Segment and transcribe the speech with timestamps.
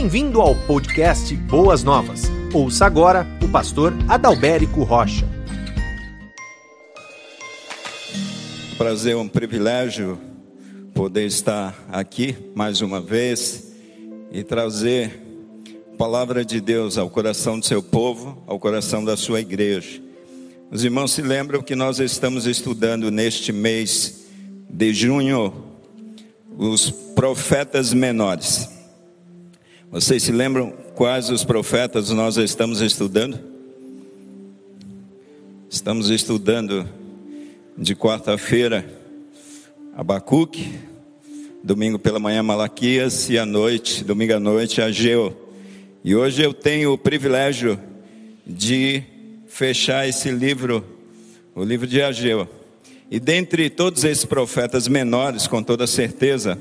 [0.00, 2.22] Bem-vindo ao podcast Boas Novas.
[2.54, 5.28] Ouça agora o pastor Adalberico Rocha.
[8.78, 10.18] Prazer, um privilégio
[10.94, 13.74] poder estar aqui mais uma vez
[14.32, 15.20] e trazer
[15.92, 20.00] a palavra de Deus ao coração do seu povo, ao coração da sua igreja.
[20.70, 24.24] Os irmãos se lembram que nós estamos estudando neste mês
[24.66, 25.52] de junho
[26.56, 28.79] os profetas menores.
[29.90, 33.40] Vocês se lembram quais os profetas nós estamos estudando?
[35.68, 36.88] Estamos estudando
[37.76, 38.88] de quarta-feira
[39.96, 40.78] Abacuque,
[41.64, 45.36] domingo pela manhã Malaquias e à noite, domingo à noite Ageu.
[46.04, 47.76] E hoje eu tenho o privilégio
[48.46, 49.02] de
[49.48, 50.84] fechar esse livro,
[51.52, 52.48] o livro de Ageu.
[53.10, 56.56] E dentre todos esses profetas menores, com toda certeza,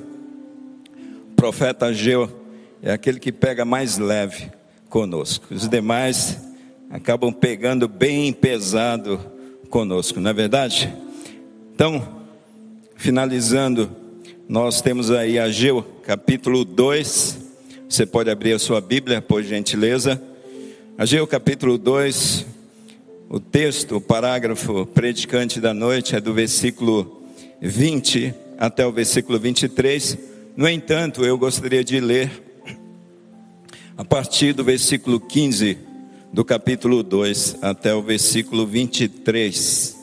[1.31, 2.38] o profeta Ageu
[2.81, 4.49] é aquele que pega mais leve
[4.89, 5.53] conosco.
[5.53, 6.37] Os demais
[6.89, 9.19] acabam pegando bem pesado
[9.69, 10.93] conosco, não é verdade?
[11.75, 12.23] Então,
[12.95, 13.89] finalizando,
[14.47, 17.39] nós temos aí Ageu, capítulo 2.
[17.87, 20.21] Você pode abrir a sua Bíblia, por gentileza.
[20.97, 22.45] Ageu, capítulo 2.
[23.29, 27.23] O texto, o parágrafo predicante da noite é do versículo
[27.61, 30.17] 20 até o versículo 23.
[30.57, 32.48] No entanto, eu gostaria de ler
[33.99, 35.77] a partir do versículo 15
[36.31, 39.97] do capítulo 2 até o versículo 23.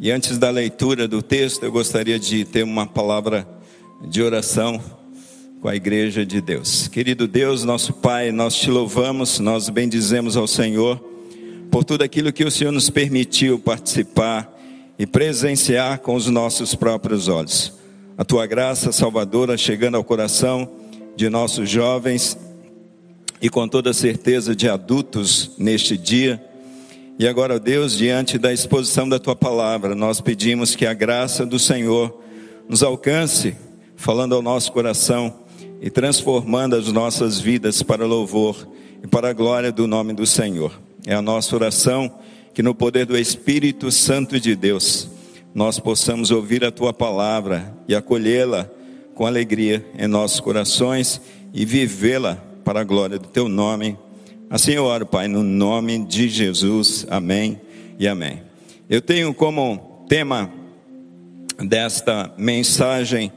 [0.00, 3.46] E antes da leitura do texto, eu gostaria de ter uma palavra
[4.08, 4.80] de oração
[5.60, 6.88] com a igreja de Deus.
[6.88, 10.98] Querido Deus, nosso Pai, nós te louvamos, nós bendizemos ao Senhor
[11.70, 14.50] por tudo aquilo que o Senhor nos permitiu participar
[14.98, 17.70] e presenciar com os nossos próprios olhos.
[18.16, 20.66] A tua graça salvadora chegando ao coração
[21.14, 22.38] de nossos jovens
[23.40, 26.42] e com toda certeza de adultos neste dia.
[27.18, 31.58] E agora, Deus, diante da exposição da tua palavra, nós pedimos que a graça do
[31.58, 32.22] Senhor
[32.68, 33.56] nos alcance,
[33.96, 35.34] falando ao nosso coração
[35.80, 38.68] e transformando as nossas vidas para louvor
[39.02, 40.78] e para a glória do nome do Senhor.
[41.06, 42.12] É a nossa oração
[42.52, 45.08] que no poder do Espírito Santo de Deus
[45.54, 48.70] nós possamos ouvir a tua palavra e acolhê-la
[49.14, 51.20] com alegria em nossos corações
[51.52, 53.96] e vivê-la para a glória do teu nome.
[54.48, 57.06] Assim eu oro, Pai, no nome de Jesus.
[57.10, 57.60] Amém
[57.98, 58.42] e amém.
[58.88, 60.50] Eu tenho como tema
[61.58, 63.32] desta mensagem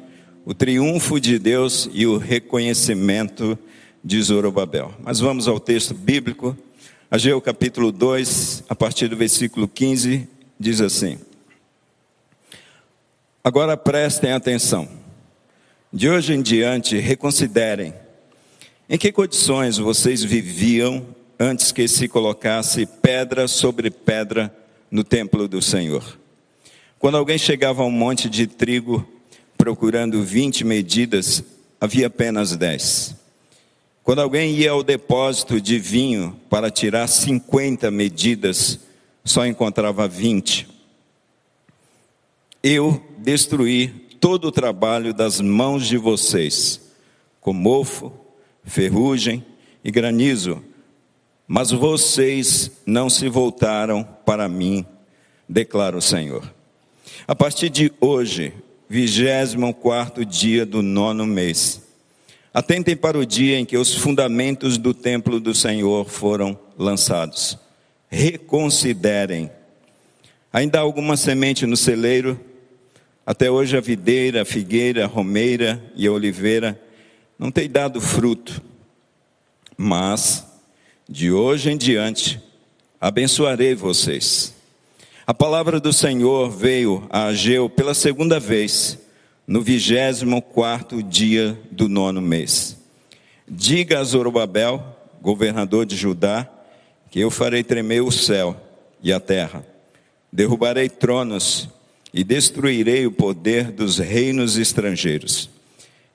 [0.46, 3.58] o triunfo de Deus e o reconhecimento
[4.04, 4.94] de Zorobabel.
[5.04, 6.58] Mas vamos ao texto bíblico.
[7.10, 10.28] Ageu capítulo 2, a partir do versículo 15,
[10.60, 11.20] diz assim:
[13.44, 14.88] Agora prestem atenção.
[15.92, 17.94] De hoje em diante, reconsiderem
[18.90, 21.06] em que condições vocês viviam
[21.40, 24.54] antes que se colocasse pedra sobre pedra
[24.92, 26.20] no templo do Senhor?
[27.00, 29.08] Quando alguém chegava a um monte de trigo
[29.58, 31.44] procurando 20 medidas,
[31.80, 33.16] havia apenas 10.
[34.04, 38.80] Quando alguém ia ao depósito de vinho para tirar 50 medidas,
[39.24, 40.68] só encontrava 20.
[42.62, 43.88] Eu destruí
[44.20, 46.82] todo o trabalho das mãos de vocês,
[47.40, 48.12] com mofo,
[48.64, 49.46] ferrugem
[49.84, 50.64] e granizo,
[51.48, 54.86] mas vocês não se voltaram para mim,
[55.48, 56.52] declara o Senhor.
[57.28, 58.54] A partir de hoje,
[58.90, 61.82] vigésimo quarto dia do nono mês,
[62.54, 67.58] atentem para o dia em que os fundamentos do templo do Senhor foram lançados.
[68.10, 69.50] Reconsiderem.
[70.52, 72.40] Ainda há alguma semente no celeiro?
[73.26, 76.80] Até hoje a videira, a figueira, a romeira e a oliveira
[77.38, 78.62] não tem dado fruto,
[79.78, 80.46] mas
[81.10, 82.42] de hoje em diante
[83.00, 84.54] abençoarei vocês.
[85.26, 89.00] A palavra do Senhor veio a Ageu pela segunda vez,
[89.46, 92.78] no vigésimo quarto dia do nono mês.
[93.48, 94.84] Diga a Zorobabel,
[95.22, 96.50] governador de Judá,
[97.10, 98.56] que eu farei tremer o céu
[99.02, 99.66] e a terra,
[100.32, 101.70] derrubarei tronos
[102.14, 105.53] e destruirei o poder dos reinos estrangeiros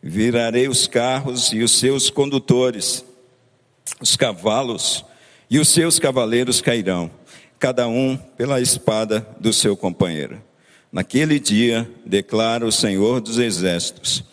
[0.03, 3.05] virarei os carros e os seus condutores,
[4.01, 5.05] os cavalos
[5.51, 7.11] e os seus cavaleiros cairão,
[7.59, 10.43] cada um pela espada do seu companheiro.
[10.91, 14.25] Naquele dia, declara o Senhor dos Exércitos: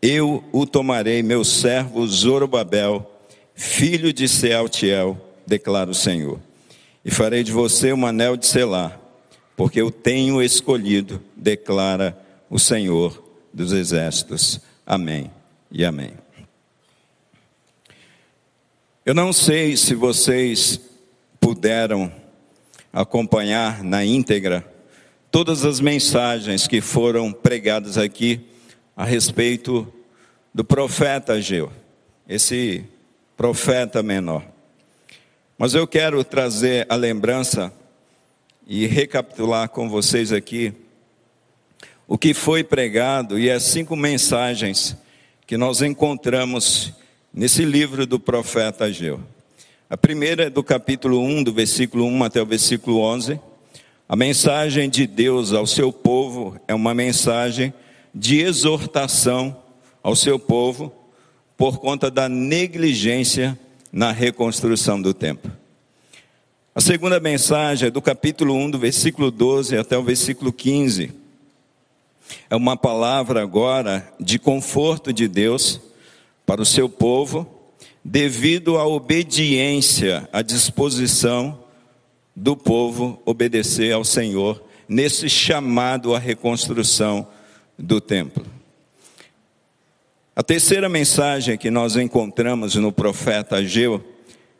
[0.00, 3.08] Eu o tomarei, meu servo Zorobabel,
[3.54, 5.16] filho de Sealtiel,
[5.46, 6.40] declara o Senhor,
[7.04, 8.98] e farei de você um anel de selar,
[9.56, 12.18] porque eu tenho escolhido, declara
[12.50, 13.22] o Senhor
[13.52, 14.60] dos Exércitos.
[14.86, 15.30] Amém
[15.70, 16.12] e amém.
[19.06, 20.80] Eu não sei se vocês
[21.40, 22.12] puderam
[22.92, 24.64] acompanhar na íntegra
[25.30, 28.40] todas as mensagens que foram pregadas aqui
[28.96, 29.90] a respeito
[30.52, 31.72] do profeta Ageu,
[32.28, 32.84] esse
[33.36, 34.44] profeta menor.
[35.56, 37.72] Mas eu quero trazer a lembrança
[38.66, 40.74] e recapitular com vocês aqui
[42.12, 44.94] o que foi pregado e as cinco mensagens
[45.46, 46.92] que nós encontramos
[47.32, 49.18] nesse livro do profeta Ageu.
[49.88, 53.40] A primeira é do capítulo 1, do versículo 1 até o versículo 11.
[54.06, 57.72] A mensagem de Deus ao seu povo é uma mensagem
[58.14, 59.56] de exortação
[60.02, 60.92] ao seu povo
[61.56, 63.58] por conta da negligência
[63.90, 65.50] na reconstrução do templo.
[66.74, 71.21] A segunda mensagem é do capítulo 1, do versículo 12 até o versículo 15.
[72.50, 75.80] É uma palavra agora de conforto de Deus
[76.44, 77.46] para o seu povo,
[78.04, 81.58] devido à obediência, à disposição
[82.34, 87.26] do povo obedecer ao Senhor nesse chamado à reconstrução
[87.78, 88.44] do templo.
[90.34, 94.02] A terceira mensagem que nós encontramos no profeta Ageu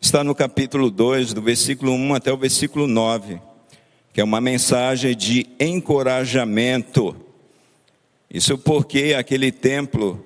[0.01, 3.41] está no capítulo 2, do versículo 1 até o versículo 9,
[4.13, 7.17] que é uma mensagem de encorajamento.
[8.32, 10.25] Isso porque aquele templo,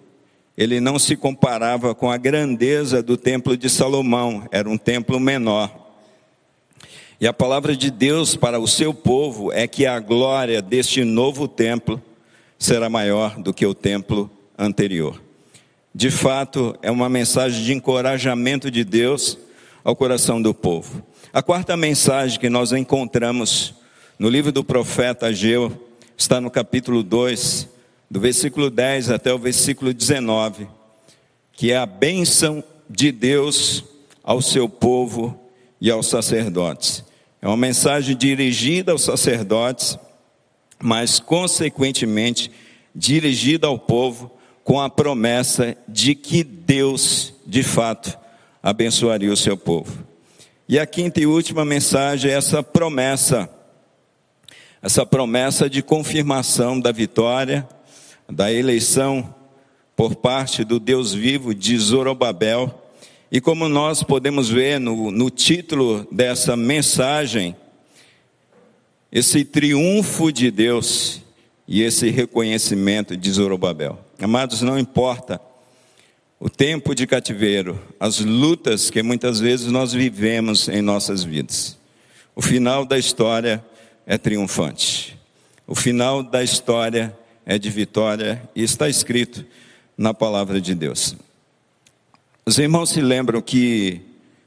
[0.57, 5.71] ele não se comparava com a grandeza do templo de Salomão, era um templo menor.
[7.21, 11.49] E a palavra de Deus para o seu povo é que a glória deste novo
[11.49, 12.01] templo
[12.59, 15.27] será maior do que o templo anterior
[15.97, 19.39] de fato, é uma mensagem de encorajamento de Deus
[19.83, 21.03] ao coração do povo.
[21.33, 23.73] A quarta mensagem que nós encontramos
[24.19, 25.73] no livro do profeta Ageu
[26.15, 27.67] está no capítulo 2,
[28.11, 30.69] do versículo 10 até o versículo 19,
[31.53, 33.85] que é a bênção de Deus
[34.23, 35.39] ao seu povo
[35.81, 37.05] e aos sacerdotes.
[37.41, 39.99] É uma mensagem dirigida aos sacerdotes,
[40.81, 42.51] mas consequentemente
[42.95, 44.31] dirigida ao povo
[44.65, 48.19] com a promessa de que Deus, de fato,
[48.63, 50.05] abençoaria o seu povo.
[50.69, 53.49] E a quinta e última mensagem é essa promessa,
[54.83, 57.69] essa promessa de confirmação da vitória,
[58.29, 59.35] da eleição
[59.97, 62.83] por parte do Deus vivo de Zorobabel.
[63.31, 67.57] E como nós podemos ver no, no título dessa mensagem,
[69.11, 71.23] esse triunfo de Deus
[71.67, 73.99] e esse reconhecimento de Zorobabel.
[74.21, 75.41] Amados, não importa
[76.39, 81.79] o tempo de cativeiro, as lutas que muitas vezes nós vivemos em nossas vidas.
[82.35, 83.65] O final da história
[84.07, 85.19] é triunfante.
[85.67, 87.17] O final da história
[87.47, 89.47] é de vitória e está escrito
[89.97, 91.17] na palavra de Deus.
[92.45, 94.01] Os irmãos se lembram que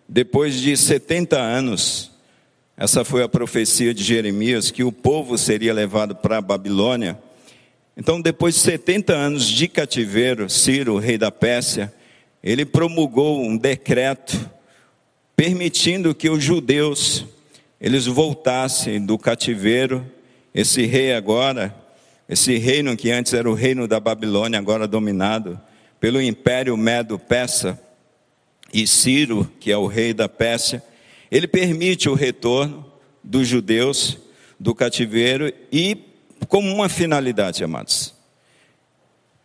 [0.07, 2.11] depois de 70 anos
[2.81, 7.19] essa foi a profecia de Jeremias, que o povo seria levado para a Babilônia.
[7.97, 11.93] Então, depois de 70 anos de cativeiro, Ciro, rei da Pérsia,
[12.41, 14.49] ele promulgou um decreto
[15.35, 17.25] permitindo que os judeus
[17.81, 20.05] eles voltassem do cativeiro.
[20.55, 21.75] Esse rei agora,
[22.29, 25.59] esse reino que antes era o reino da Babilônia, agora dominado
[25.99, 27.77] pelo império medo-persa,
[28.71, 30.83] e Ciro, que é o rei da Pérsia,
[31.31, 32.85] ele permite o retorno
[33.23, 34.19] dos judeus
[34.59, 35.97] do cativeiro e,
[36.47, 38.13] como uma finalidade, amados,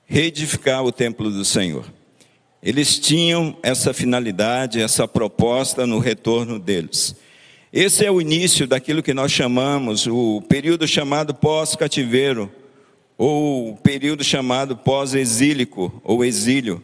[0.04, 1.86] reedificar o templo do Senhor.
[2.62, 7.16] Eles tinham essa finalidade, essa proposta no retorno deles.
[7.72, 12.52] Esse é o início daquilo que nós chamamos o período chamado pós-cativeiro,
[13.16, 16.82] ou o período chamado pós-exílico, ou exílio,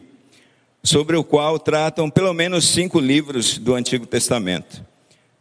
[0.83, 4.83] sobre o qual tratam pelo menos cinco livros do Antigo Testamento.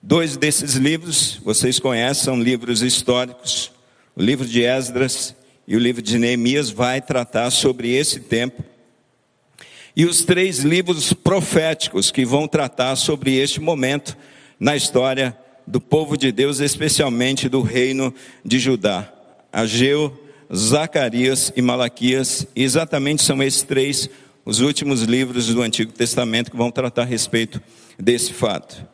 [0.03, 3.71] Dois desses livros, vocês conhecem, são livros históricos.
[4.17, 5.35] O livro de Esdras
[5.67, 8.65] e o livro de Neemias vai tratar sobre esse tempo.
[9.95, 14.17] E os três livros proféticos que vão tratar sobre este momento
[14.59, 18.13] na história do povo de Deus, especialmente do reino
[18.45, 19.13] de Judá.
[19.53, 20.19] Ageu,
[20.55, 24.11] Zacarias e Malaquias, e exatamente são esses três
[24.45, 27.63] os últimos livros do Antigo Testamento que vão tratar a respeito
[27.99, 28.85] desse fato.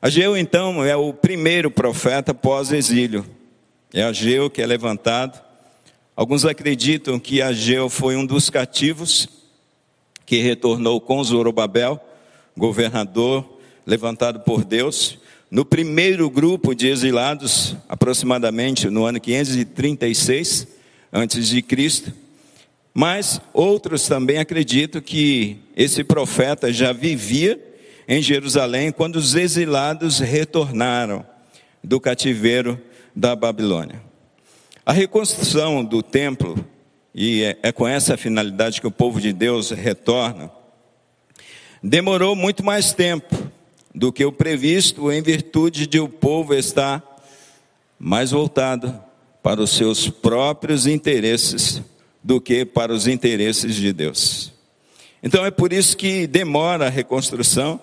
[0.00, 3.24] Ageu, então, é o primeiro profeta pós-exílio.
[3.92, 5.40] É Ageu que é levantado.
[6.14, 9.28] Alguns acreditam que Ageu foi um dos cativos
[10.24, 12.00] que retornou com Zorobabel,
[12.56, 15.18] governador levantado por Deus.
[15.50, 20.79] No primeiro grupo de exilados, aproximadamente no ano 536
[21.12, 22.12] antes de Cristo.
[22.92, 27.58] Mas outros também acreditam que esse profeta já vivia
[28.08, 31.24] em Jerusalém quando os exilados retornaram
[31.82, 32.80] do cativeiro
[33.14, 34.02] da Babilônia.
[34.84, 36.64] A reconstrução do templo,
[37.14, 40.50] e é, é com essa finalidade que o povo de Deus retorna,
[41.82, 43.36] demorou muito mais tempo
[43.94, 47.04] do que o previsto, em virtude de o povo estar
[47.98, 49.00] mais voltado
[49.42, 51.82] para os seus próprios interesses
[52.22, 54.52] do que para os interesses de Deus.
[55.22, 57.80] Então é por isso que demora a reconstrução.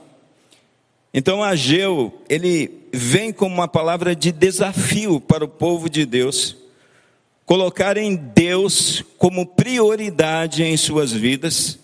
[1.14, 6.56] Então Ageu, ele vem como uma palavra de desafio para o povo de Deus,
[7.46, 11.80] colocarem Deus como prioridade em suas vidas,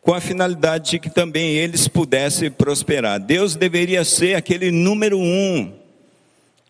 [0.00, 3.18] com a finalidade de que também eles pudessem prosperar.
[3.18, 5.72] Deus deveria ser aquele número um.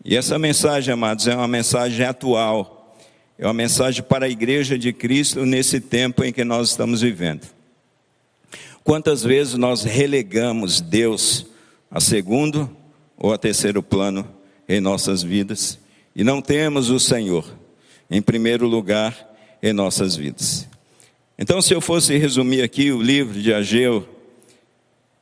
[0.07, 2.95] E essa mensagem, amados, é uma mensagem atual.
[3.39, 7.41] É uma mensagem para a igreja de Cristo nesse tempo em que nós estamos vivendo.
[8.83, 11.47] Quantas vezes nós relegamos Deus
[11.89, 12.69] a segundo
[13.17, 14.29] ou a terceiro plano
[14.69, 15.79] em nossas vidas
[16.15, 17.43] e não temos o Senhor
[18.09, 19.27] em primeiro lugar
[19.61, 20.67] em nossas vidas.
[21.35, 24.07] Então, se eu fosse resumir aqui o livro de Ageu,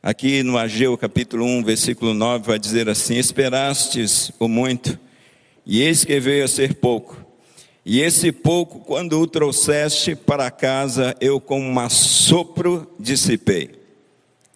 [0.04, 5.00] aqui no Ageu capítulo 1, versículo 9, vai dizer assim: Esperastes o muito,
[5.66, 7.24] e eis que veio a ser pouco.
[7.86, 13.82] E esse pouco, quando o trouxeste para casa, eu com um assopro dissipei.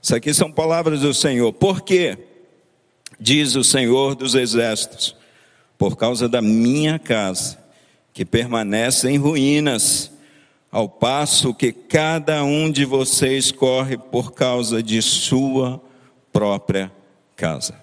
[0.01, 1.51] Isso aqui são palavras do Senhor.
[1.53, 2.17] Por quê?
[3.19, 5.15] Diz o Senhor dos Exércitos:
[5.77, 7.57] por causa da minha casa,
[8.13, 10.11] que permanece em ruínas
[10.77, 15.81] ao passo que cada um de vocês corre por causa de sua
[16.31, 16.91] própria
[17.35, 17.81] casa.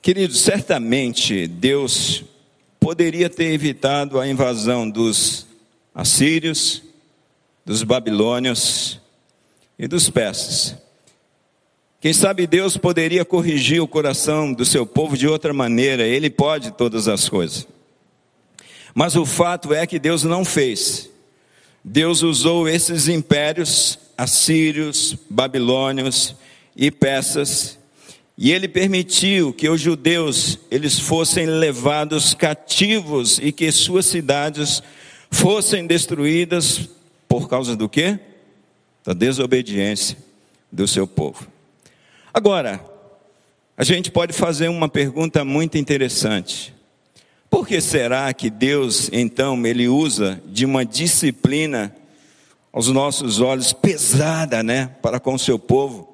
[0.00, 2.24] Queridos, certamente Deus
[2.80, 5.46] poderia ter evitado a invasão dos
[5.94, 6.82] assírios,
[7.62, 8.98] dos babilônios
[9.78, 10.74] e dos persas.
[12.00, 16.70] Quem sabe Deus poderia corrigir o coração do seu povo de outra maneira, Ele pode
[16.70, 17.68] todas as coisas.
[18.94, 21.10] Mas o fato é que Deus não fez.
[21.84, 26.34] Deus usou esses impérios, assírios, babilônios
[26.76, 27.78] e persas,
[28.36, 34.80] e ele permitiu que os judeus eles fossem levados cativos e que suas cidades
[35.30, 36.88] fossem destruídas
[37.28, 38.18] por causa do quê?
[39.04, 40.16] Da desobediência
[40.70, 41.48] do seu povo.
[42.32, 42.80] Agora,
[43.76, 46.72] a gente pode fazer uma pergunta muito interessante.
[47.50, 51.94] Por que será que Deus, então, ele usa de uma disciplina
[52.72, 56.06] aos nossos olhos pesada, né, para com seu povo?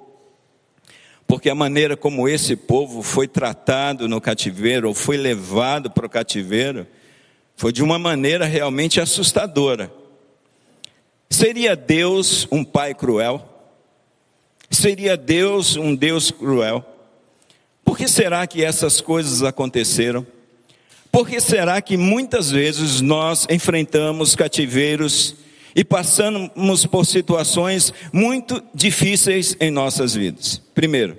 [1.26, 6.10] Porque a maneira como esse povo foi tratado no cativeiro, ou foi levado para o
[6.10, 6.86] cativeiro,
[7.56, 9.92] foi de uma maneira realmente assustadora.
[11.28, 13.48] Seria Deus um pai cruel?
[14.70, 16.84] Seria Deus um Deus cruel?
[17.84, 20.26] Por que será que essas coisas aconteceram?
[21.14, 25.36] Por que será que muitas vezes nós enfrentamos cativeiros
[25.72, 30.60] e passamos por situações muito difíceis em nossas vidas?
[30.74, 31.16] Primeiro,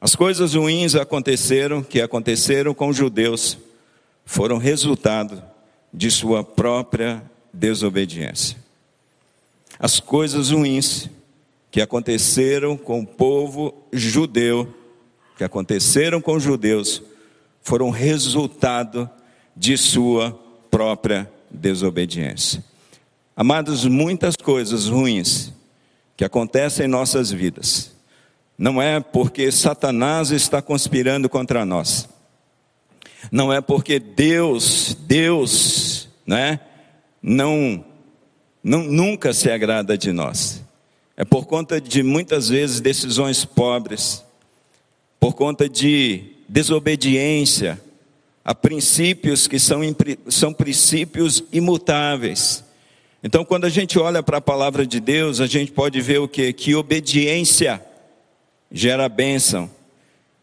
[0.00, 3.56] as coisas ruins aconteceram, que aconteceram com os judeus,
[4.24, 5.40] foram resultado
[5.94, 8.58] de sua própria desobediência.
[9.78, 11.08] As coisas ruins
[11.70, 14.74] que aconteceram com o povo judeu,
[15.38, 17.00] que aconteceram com os judeus,
[17.66, 19.10] foram resultado
[19.56, 20.30] de sua
[20.70, 22.64] própria desobediência.
[23.36, 25.52] Amados, muitas coisas ruins
[26.16, 27.90] que acontecem em nossas vidas,
[28.56, 32.08] não é porque Satanás está conspirando contra nós,
[33.32, 36.60] não é porque Deus, Deus, né,
[37.20, 37.84] não,
[38.62, 40.62] não nunca se agrada de nós,
[41.16, 44.24] é por conta de muitas vezes decisões pobres,
[45.18, 47.80] por conta de desobediência
[48.44, 49.80] a princípios que são,
[50.28, 52.64] são princípios imutáveis.
[53.22, 56.28] Então, quando a gente olha para a palavra de Deus, a gente pode ver o
[56.28, 56.52] que?
[56.52, 57.84] Que obediência
[58.70, 59.68] gera bênção,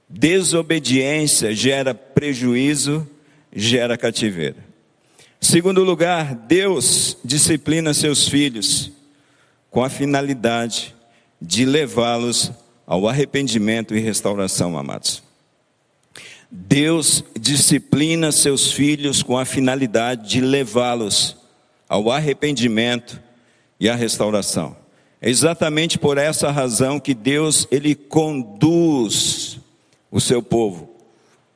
[0.10, 3.07] desobediência gera prejuízo,
[3.55, 4.57] gera cativeiro.
[5.39, 8.91] Segundo lugar, Deus disciplina seus filhos
[9.72, 10.93] com a finalidade
[11.41, 12.51] de levá-los
[12.86, 15.23] ao arrependimento e restauração, amados.
[16.55, 21.36] Deus disciplina seus filhos com a finalidade de levá-los
[21.89, 23.19] ao arrependimento
[23.79, 24.77] e à restauração.
[25.19, 29.57] É exatamente por essa razão que Deus ele conduz
[30.12, 30.91] o seu povo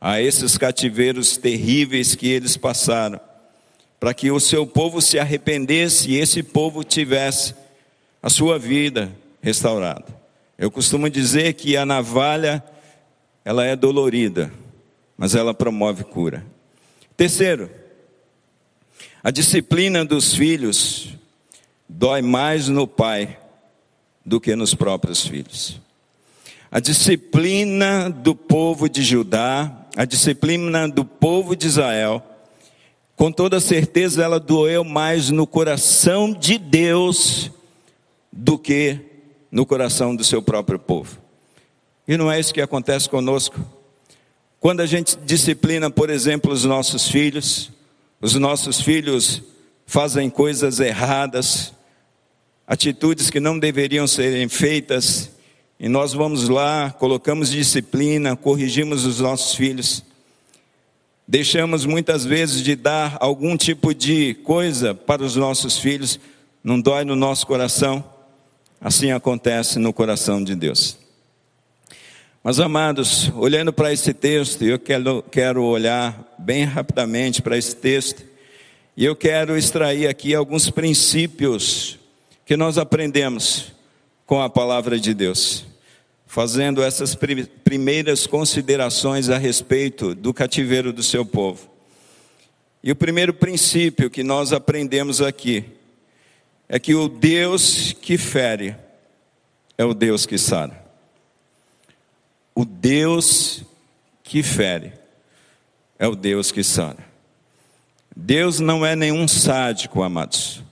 [0.01, 3.19] a esses cativeiros terríveis que eles passaram,
[3.99, 7.53] para que o seu povo se arrependesse e esse povo tivesse
[8.21, 9.11] a sua vida
[9.43, 10.11] restaurado.
[10.57, 12.63] Eu costumo dizer que a navalha,
[13.45, 14.51] ela é dolorida,
[15.17, 16.45] mas ela promove cura.
[17.15, 17.69] Terceiro,
[19.23, 21.09] a disciplina dos filhos
[21.89, 23.39] dói mais no pai
[24.25, 25.81] do que nos próprios filhos.
[26.69, 32.21] A disciplina do povo de Judá, a disciplina do povo de Israel,
[33.15, 37.49] com toda certeza ela doeu mais no coração de Deus
[38.31, 38.99] do que
[39.51, 41.17] no coração do seu próprio povo.
[42.07, 43.59] E não é isso que acontece conosco.
[44.59, 47.71] Quando a gente disciplina, por exemplo, os nossos filhos,
[48.19, 49.41] os nossos filhos
[49.85, 51.73] fazem coisas erradas,
[52.65, 55.29] atitudes que não deveriam serem feitas,
[55.79, 60.03] e nós vamos lá, colocamos disciplina, corrigimos os nossos filhos.
[61.27, 66.19] Deixamos muitas vezes de dar algum tipo de coisa para os nossos filhos,
[66.63, 68.03] não dói no nosso coração.
[68.81, 70.97] Assim acontece no coração de Deus.
[72.43, 78.23] Mas amados, olhando para esse texto, eu quero, quero olhar bem rapidamente para esse texto,
[78.95, 81.99] e eu quero extrair aqui alguns princípios
[82.45, 83.73] que nós aprendemos
[84.25, 85.65] com a palavra de Deus,
[86.25, 87.15] fazendo essas
[87.63, 91.69] primeiras considerações a respeito do cativeiro do seu povo.
[92.83, 95.65] E o primeiro princípio que nós aprendemos aqui
[96.69, 98.75] é que o Deus que fere
[99.77, 100.86] é o Deus que sara.
[102.57, 103.61] O Deus
[104.23, 104.91] que fere
[105.99, 107.05] é o Deus que sara.
[108.15, 110.63] Deus não é nenhum sádico, amados.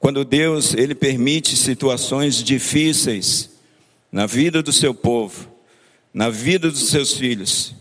[0.00, 3.50] Quando Deus ele permite situações difíceis
[4.10, 5.46] na vida do seu povo,
[6.10, 7.74] na vida dos seus filhos,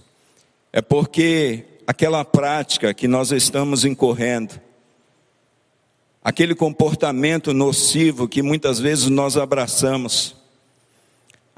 [0.74, 4.60] é porque aquela prática que nós estamos incorrendo,
[6.22, 10.43] aquele comportamento nocivo que muitas vezes nós abraçamos,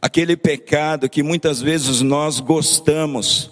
[0.01, 3.51] aquele pecado que muitas vezes nós gostamos,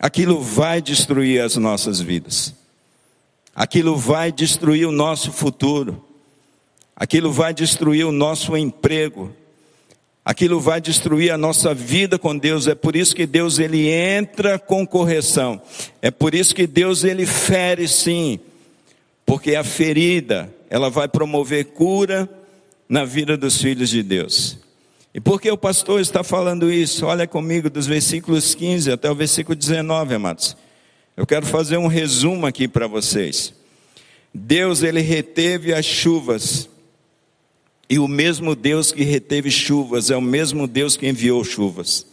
[0.00, 2.54] aquilo vai destruir as nossas vidas
[3.56, 6.04] aquilo vai destruir o nosso futuro,
[6.94, 9.34] aquilo vai destruir o nosso emprego,
[10.22, 12.66] aquilo vai destruir a nossa vida com Deus.
[12.66, 15.62] É por isso que Deus ele entra com correção.
[16.02, 18.38] É por isso que Deus ele fere sim,
[19.24, 22.28] porque a ferida ela vai promover cura
[22.86, 24.58] na vida dos filhos de Deus.
[25.16, 27.06] E por que o pastor está falando isso?
[27.06, 30.54] Olha comigo dos versículos 15 até o versículo 19, amados.
[31.16, 33.54] Eu quero fazer um resumo aqui para vocês.
[34.34, 36.68] Deus ele reteve as chuvas.
[37.88, 42.06] E o mesmo Deus que reteve chuvas é o mesmo Deus que enviou chuvas.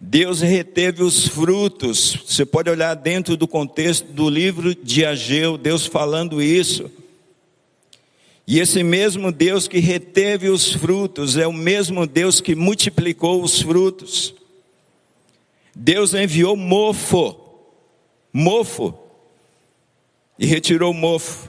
[0.00, 2.20] Deus reteve os frutos.
[2.24, 6.88] Você pode olhar dentro do contexto do livro de Ageu, Deus falando isso.
[8.46, 13.60] E esse mesmo Deus que reteve os frutos é o mesmo Deus que multiplicou os
[13.60, 14.34] frutos.
[15.74, 17.46] Deus enviou mofo
[18.36, 18.92] mofo
[20.38, 21.48] e retirou mofo.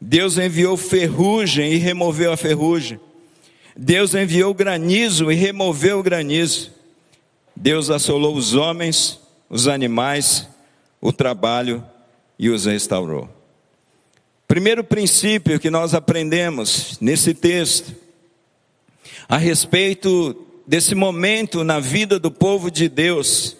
[0.00, 2.98] Deus enviou ferrugem e removeu a ferrugem.
[3.76, 6.72] Deus enviou granizo e removeu o granizo.
[7.54, 10.48] Deus assolou os homens, os animais,
[11.00, 11.84] o trabalho
[12.36, 13.28] e os restaurou.
[14.52, 17.96] Primeiro princípio que nós aprendemos nesse texto,
[19.26, 20.36] a respeito
[20.66, 23.56] desse momento na vida do povo de Deus,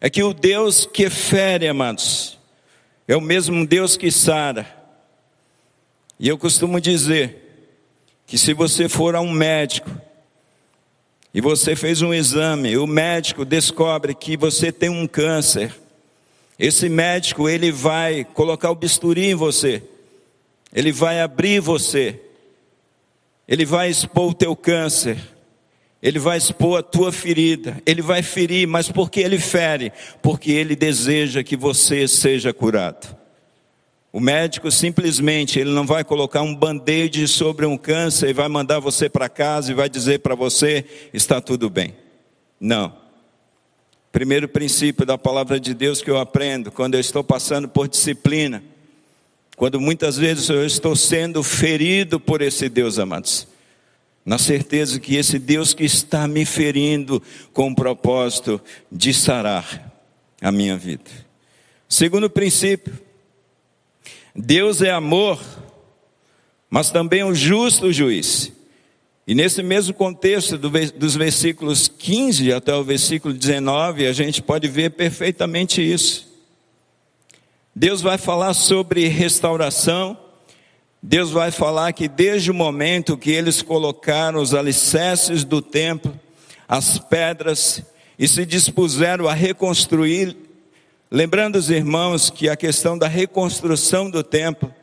[0.00, 2.38] é que o Deus que fere, amados,
[3.06, 4.74] é o mesmo Deus que sara.
[6.18, 7.68] E eu costumo dizer
[8.26, 9.90] que se você for a um médico
[11.34, 15.78] e você fez um exame, o médico descobre que você tem um câncer.
[16.60, 19.82] Esse médico, ele vai colocar o bisturi em você.
[20.70, 22.20] Ele vai abrir você.
[23.48, 25.16] Ele vai expor o teu câncer.
[26.02, 29.92] Ele vai expor a tua ferida, ele vai ferir, mas por que ele fere?
[30.22, 33.14] Porque ele deseja que você seja curado.
[34.10, 38.80] O médico simplesmente, ele não vai colocar um band-aid sobre um câncer e vai mandar
[38.80, 41.94] você para casa e vai dizer para você, está tudo bem.
[42.58, 42.99] Não.
[44.12, 48.62] Primeiro princípio da palavra de Deus que eu aprendo quando eu estou passando por disciplina,
[49.56, 53.46] quando muitas vezes eu estou sendo ferido por esse Deus, amados
[54.24, 59.92] na certeza que esse Deus que está me ferindo com o propósito de sarar
[60.40, 61.10] a minha vida.
[61.88, 62.92] Segundo princípio,
[64.34, 65.40] Deus é amor,
[66.68, 68.52] mas também o justo juiz.
[69.30, 74.66] E nesse mesmo contexto do, dos versículos 15 até o versículo 19, a gente pode
[74.66, 76.26] ver perfeitamente isso.
[77.72, 80.18] Deus vai falar sobre restauração,
[81.00, 86.12] Deus vai falar que desde o momento que eles colocaram os alicerces do templo,
[86.66, 87.84] as pedras,
[88.18, 90.36] e se dispuseram a reconstruir,
[91.08, 94.74] lembrando os irmãos que a questão da reconstrução do templo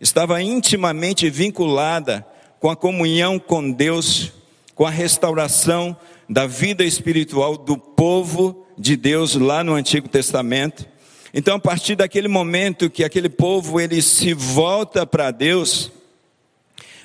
[0.00, 2.26] estava intimamente vinculada
[2.64, 4.32] com a comunhão com Deus,
[4.74, 5.94] com a restauração
[6.26, 10.88] da vida espiritual do povo de Deus lá no Antigo Testamento.
[11.34, 15.92] Então, a partir daquele momento que aquele povo ele se volta para Deus,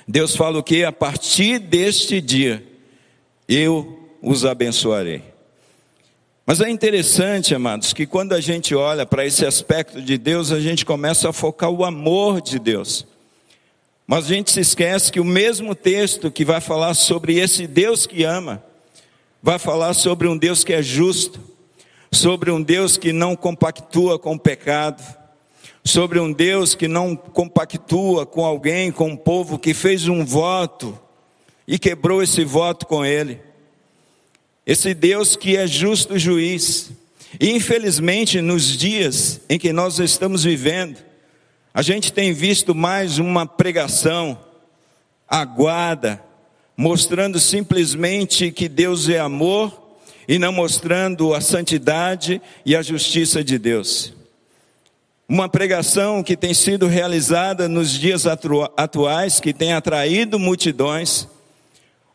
[0.08, 0.82] Deus fala o que?
[0.82, 2.66] A partir deste dia,
[3.46, 5.22] eu os abençoarei.
[6.46, 10.58] Mas é interessante, amados, que quando a gente olha para esse aspecto de Deus, a
[10.58, 13.09] gente começa a focar o amor de Deus.
[14.10, 18.08] Mas a gente se esquece que o mesmo texto que vai falar sobre esse Deus
[18.08, 18.60] que ama,
[19.40, 21.40] vai falar sobre um Deus que é justo,
[22.10, 25.00] sobre um Deus que não compactua com o pecado,
[25.84, 30.98] sobre um Deus que não compactua com alguém, com um povo que fez um voto
[31.64, 33.40] e quebrou esse voto com ele.
[34.66, 36.90] Esse Deus que é justo juiz.
[37.38, 40.98] E infelizmente, nos dias em que nós estamos vivendo,
[41.72, 44.36] a gente tem visto mais uma pregação
[45.28, 46.20] aguada,
[46.76, 49.80] mostrando simplesmente que Deus é amor
[50.26, 54.12] e não mostrando a santidade e a justiça de Deus.
[55.28, 61.28] Uma pregação que tem sido realizada nos dias atuais, que tem atraído multidões,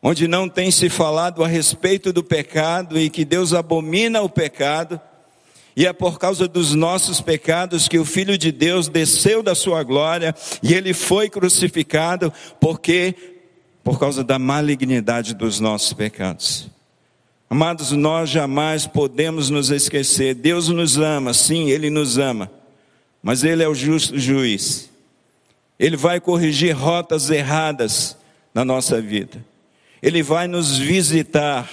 [0.02, 5.00] onde não tem se falado a respeito do pecado e que Deus abomina o pecado,
[5.76, 9.82] e é por causa dos nossos pecados que o Filho de Deus desceu da sua
[9.82, 13.14] glória e ele foi crucificado, porque
[13.84, 16.68] por causa da malignidade dos nossos pecados.
[17.48, 20.34] Amados, nós jamais podemos nos esquecer.
[20.34, 22.50] Deus nos ama, sim, Ele nos ama,
[23.22, 24.90] mas Ele é o justo juiz.
[25.78, 28.16] Ele vai corrigir rotas erradas
[28.52, 29.44] na nossa vida.
[30.02, 31.70] Ele vai nos visitar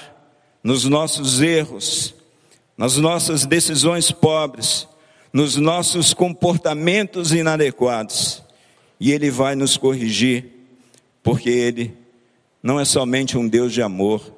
[0.64, 2.14] nos nossos erros,
[2.78, 4.88] nas nossas decisões pobres,
[5.32, 8.44] nos nossos comportamentos inadequados.
[9.00, 10.46] E Ele vai nos corrigir,
[11.22, 12.04] porque Ele
[12.64, 14.34] não é somente um Deus de amor,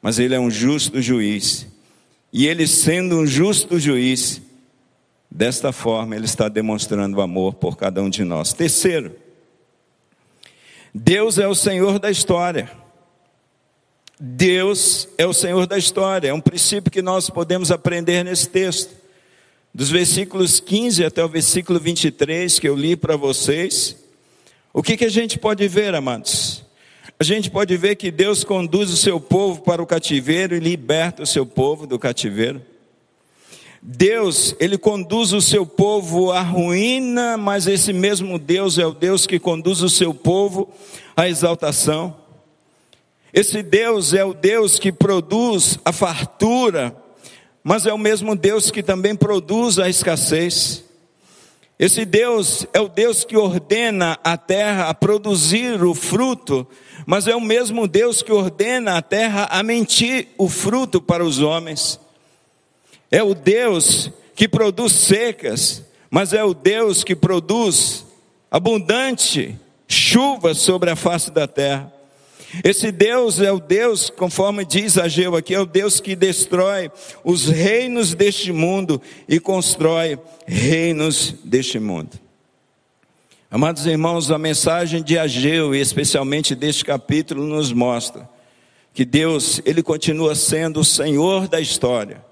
[0.00, 1.66] mas ele é um justo juiz.
[2.32, 4.40] E ele, sendo um justo juiz,
[5.30, 8.54] desta forma ele está demonstrando amor por cada um de nós.
[8.54, 9.14] Terceiro,
[10.94, 12.70] Deus é o Senhor da história.
[14.22, 16.28] Deus é o Senhor da história.
[16.28, 18.94] É um princípio que nós podemos aprender nesse texto.
[19.72, 23.96] Dos versículos 15 até o versículo 23 que eu li para vocês.
[24.74, 26.62] O que, que a gente pode ver, amados?
[27.18, 31.22] A gente pode ver que Deus conduz o seu povo para o cativeiro e liberta
[31.22, 32.60] o seu povo do cativeiro.
[33.80, 39.26] Deus, ele conduz o seu povo à ruína, mas esse mesmo Deus é o Deus
[39.26, 40.68] que conduz o seu povo
[41.16, 42.20] à exaltação.
[43.32, 46.94] Esse Deus é o Deus que produz a fartura,
[47.62, 50.84] mas é o mesmo Deus que também produz a escassez.
[51.78, 56.66] Esse Deus é o Deus que ordena a terra a produzir o fruto,
[57.06, 61.40] mas é o mesmo Deus que ordena a terra a mentir o fruto para os
[61.40, 61.98] homens.
[63.10, 68.04] É o Deus que produz secas, mas é o Deus que produz
[68.50, 71.99] abundante chuva sobre a face da terra.
[72.64, 76.90] Esse Deus é o Deus, conforme diz Ageu aqui, é o Deus que destrói
[77.22, 82.18] os reinos deste mundo e constrói reinos deste mundo.
[83.48, 88.28] Amados irmãos, a mensagem de Ageu, e especialmente deste capítulo, nos mostra
[88.92, 92.24] que Deus, Ele continua sendo o Senhor da história.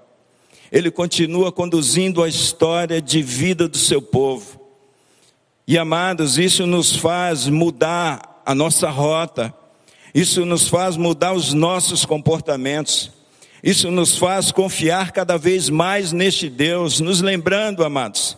[0.71, 4.59] Ele continua conduzindo a história de vida do seu povo.
[5.67, 9.53] E amados, isso nos faz mudar a nossa rota,
[10.13, 13.11] isso nos faz mudar os nossos comportamentos,
[13.63, 18.37] isso nos faz confiar cada vez mais neste Deus, nos lembrando, amados,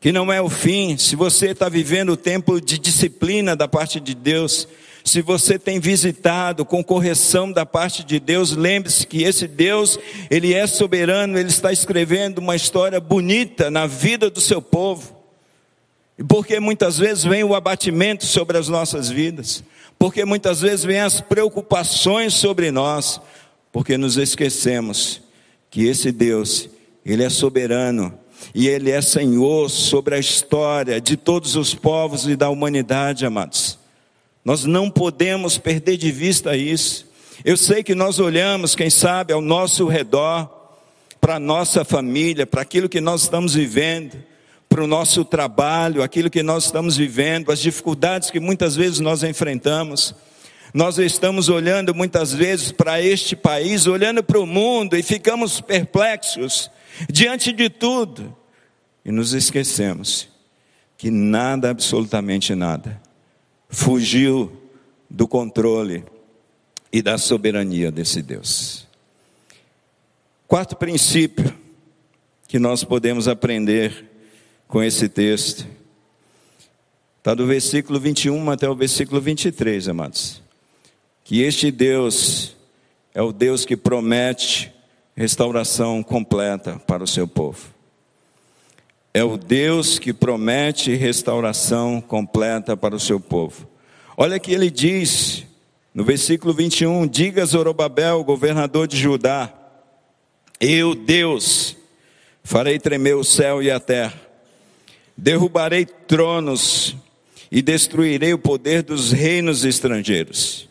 [0.00, 0.96] que não é o fim.
[0.96, 4.66] Se você está vivendo o tempo de disciplina da parte de Deus,
[5.04, 9.98] se você tem visitado com correção da parte de Deus, lembre-se que esse Deus,
[10.30, 15.16] ele é soberano, ele está escrevendo uma história bonita na vida do seu povo.
[16.28, 19.64] Porque muitas vezes vem o abatimento sobre as nossas vidas,
[20.00, 23.20] porque muitas vezes vem as preocupações sobre nós,
[23.70, 25.20] porque nos esquecemos
[25.70, 26.68] que esse Deus,
[27.06, 28.18] ele é soberano,
[28.54, 33.78] e Ele é Senhor sobre a história de todos os povos e da humanidade, amados.
[34.44, 37.06] Nós não podemos perder de vista isso.
[37.44, 40.48] Eu sei que nós olhamos, quem sabe, ao nosso redor,
[41.20, 44.16] para a nossa família, para aquilo que nós estamos vivendo,
[44.70, 49.24] para o nosso trabalho, aquilo que nós estamos vivendo, as dificuldades que muitas vezes nós
[49.24, 50.14] enfrentamos.
[50.72, 56.70] Nós estamos olhando muitas vezes para este país, olhando para o mundo e ficamos perplexos
[57.10, 58.34] diante de tudo
[59.04, 60.28] e nos esquecemos
[60.96, 63.02] que nada, absolutamente nada,
[63.68, 64.52] fugiu
[65.08, 66.04] do controle
[66.92, 68.86] e da soberania desse Deus.
[70.46, 71.52] Quarto princípio
[72.46, 74.09] que nós podemos aprender
[74.70, 75.66] com esse texto
[77.18, 80.42] está do versículo 21 até o versículo 23, amados.
[81.22, 82.56] Que este Deus
[83.12, 84.72] é o Deus que promete
[85.14, 87.80] restauração completa para o seu povo
[89.12, 93.68] é o Deus que promete restauração completa para o seu povo.
[94.16, 95.44] Olha que ele diz
[95.92, 99.52] no versículo 21: Diga Zorobabel, governador de Judá,
[100.60, 101.76] eu, Deus,
[102.44, 104.14] farei tremer o céu e a terra,
[105.20, 106.96] derrubarei tronos
[107.52, 110.68] e destruirei o poder dos reinos estrangeiros.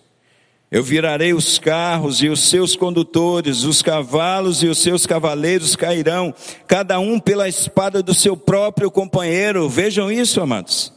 [0.71, 6.33] Eu virarei os carros e os seus condutores, os cavalos e os seus cavaleiros cairão,
[6.67, 9.67] cada um pela espada do seu próprio companheiro.
[9.67, 10.93] Vejam isso, amados.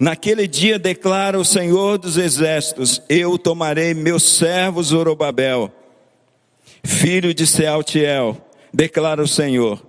[0.00, 5.70] Naquele dia declara o Senhor dos exércitos: Eu tomarei meu servo Zorobabel,
[6.82, 8.38] filho de Sealtiel,
[8.72, 9.85] declara o Senhor,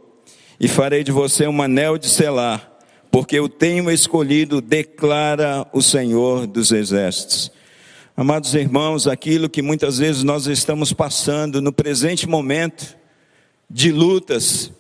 [0.59, 2.71] e farei de você um anel de selar,
[3.11, 7.51] porque eu tenho escolhido, declara o Senhor dos exércitos.
[8.15, 12.97] Amados irmãos, aquilo que muitas vezes nós estamos passando no presente momento,
[13.69, 14.71] de lutas,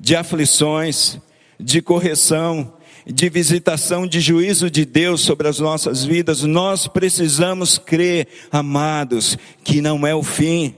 [0.00, 1.18] de aflições,
[1.60, 2.72] de correção,
[3.06, 9.80] de visitação, de juízo de Deus sobre as nossas vidas, nós precisamos crer, amados, que
[9.80, 10.74] não é o fim.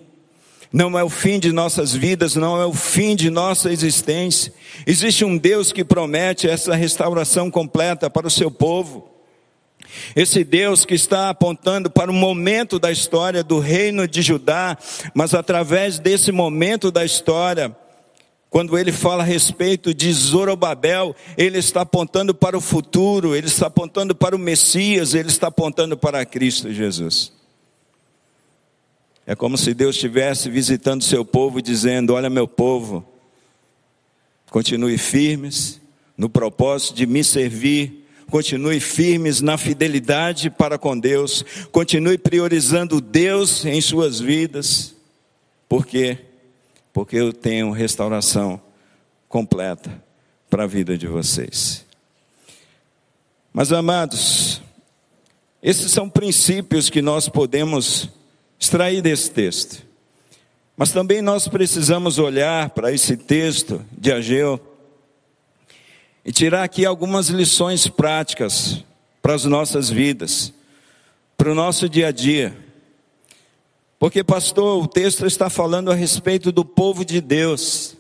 [0.75, 4.53] Não é o fim de nossas vidas, não é o fim de nossa existência.
[4.85, 9.09] Existe um Deus que promete essa restauração completa para o seu povo.
[10.17, 14.77] Esse Deus que está apontando para o momento da história do reino de Judá,
[15.15, 17.71] mas através desse momento da história,
[18.51, 23.69] quando ele fala a respeito de Zorobabel, ele está apontando para o futuro, ele está
[23.69, 27.44] apontando para o Messias, ele está apontando para Cristo Jesus.
[29.27, 33.05] É como se Deus estivesse visitando seu povo e dizendo: Olha, meu povo,
[34.51, 35.81] continue firmes
[36.17, 43.65] no propósito de me servir continue firmes na fidelidade para com Deus, continue priorizando Deus
[43.65, 44.95] em suas vidas.
[45.69, 46.19] Por quê?
[46.93, 48.61] Porque eu tenho restauração
[49.29, 50.03] completa
[50.49, 51.85] para a vida de vocês.
[53.53, 54.61] Mas amados,
[55.63, 58.09] esses são princípios que nós podemos
[58.59, 59.85] extrair desse texto.
[60.77, 64.61] Mas também nós precisamos olhar para esse texto de Ageu
[66.25, 68.85] e tirar aqui algumas lições práticas
[69.23, 70.53] para as nossas vidas,
[71.37, 72.57] para o nosso dia a dia.
[73.99, 77.97] Porque, pastor, o texto está falando a respeito do povo de Deus.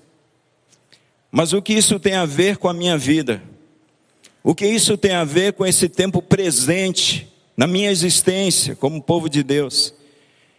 [1.31, 3.43] Mas o que isso tem a ver com a minha vida?
[4.43, 9.29] O que isso tem a ver com esse tempo presente na minha existência como povo
[9.29, 9.95] de Deus?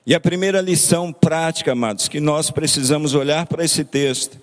[0.05, 4.39] E a primeira lição prática, amados, que nós precisamos olhar para esse texto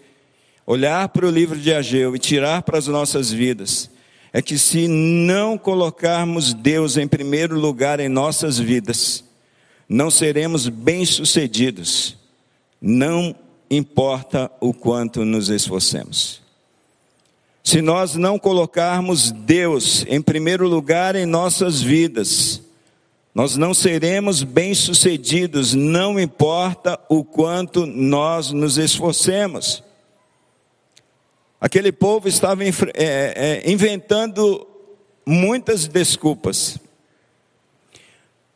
[0.66, 3.90] olhar para o livro de Ageu e tirar para as nossas vidas,
[4.32, 9.24] é que se não colocarmos Deus em primeiro lugar em nossas vidas,
[9.88, 12.16] não seremos bem-sucedidos,
[12.80, 13.34] não
[13.70, 16.40] importa o quanto nos esforcemos.
[17.62, 22.60] Se nós não colocarmos Deus em primeiro lugar em nossas vidas,
[23.34, 29.82] nós não seremos bem-sucedidos, não importa o quanto nós nos esforcemos.
[31.58, 34.66] Aquele povo estava é, é, inventando
[35.24, 36.78] muitas desculpas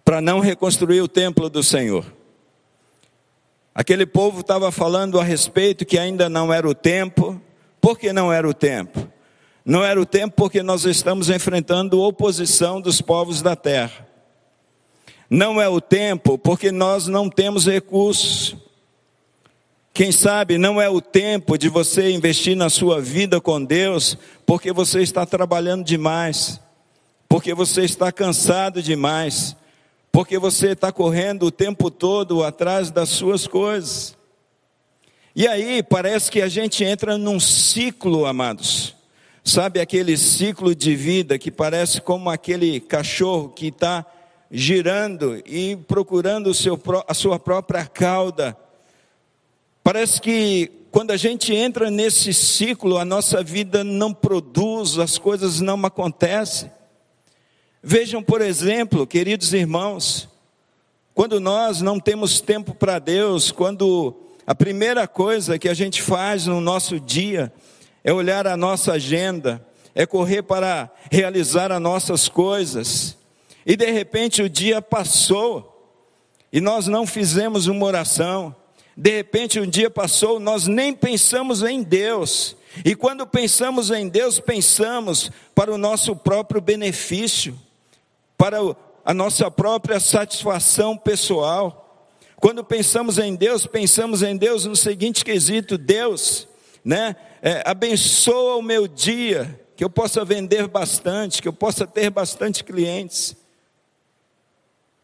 [0.05, 2.05] para não reconstruir o templo do Senhor.
[3.75, 7.41] Aquele povo estava falando a respeito que ainda não era o tempo.
[7.81, 9.09] Por que não era o tempo?
[9.65, 14.06] Não era o tempo porque nós estamos enfrentando oposição dos povos da terra.
[15.29, 18.57] Não é o tempo porque nós não temos recursos.
[19.93, 24.71] Quem sabe não é o tempo de você investir na sua vida com Deus, porque
[24.71, 26.61] você está trabalhando demais,
[27.29, 29.57] porque você está cansado demais,
[30.13, 34.15] porque você está correndo o tempo todo atrás das suas coisas.
[35.35, 38.95] E aí parece que a gente entra num ciclo, amados.
[39.43, 44.05] Sabe aquele ciclo de vida que parece como aquele cachorro que está
[44.51, 48.57] girando e procurando seu, a sua própria cauda
[49.87, 55.61] Parece que quando a gente entra nesse ciclo, a nossa vida não produz, as coisas
[55.61, 56.73] não acontecem.
[57.81, 60.29] Vejam, por exemplo, queridos irmãos,
[61.15, 64.13] quando nós não temos tempo para Deus, quando
[64.45, 67.53] a primeira coisa que a gente faz no nosso dia
[68.03, 73.16] é olhar a nossa agenda, é correr para realizar as nossas coisas,
[73.67, 75.73] e de repente o dia passou,
[76.53, 78.55] e nós não fizemos uma oração,
[78.97, 82.57] de repente um dia passou, nós nem pensamos em Deus.
[82.85, 87.59] E quando pensamos em Deus, pensamos para o nosso próprio benefício,
[88.39, 88.59] para
[89.05, 92.09] a nossa própria satisfação pessoal.
[92.37, 96.47] Quando pensamos em Deus, pensamos em Deus no seguinte quesito: Deus,
[96.85, 102.11] né, é, abençoa o meu dia, que eu possa vender bastante, que eu possa ter
[102.11, 103.37] bastante clientes.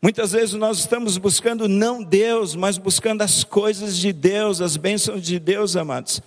[0.05, 5.23] Muitas vezes nós estamos buscando não Deus, mas buscando as coisas de Deus, as bênçãos
[5.23, 6.21] de Deus, amados.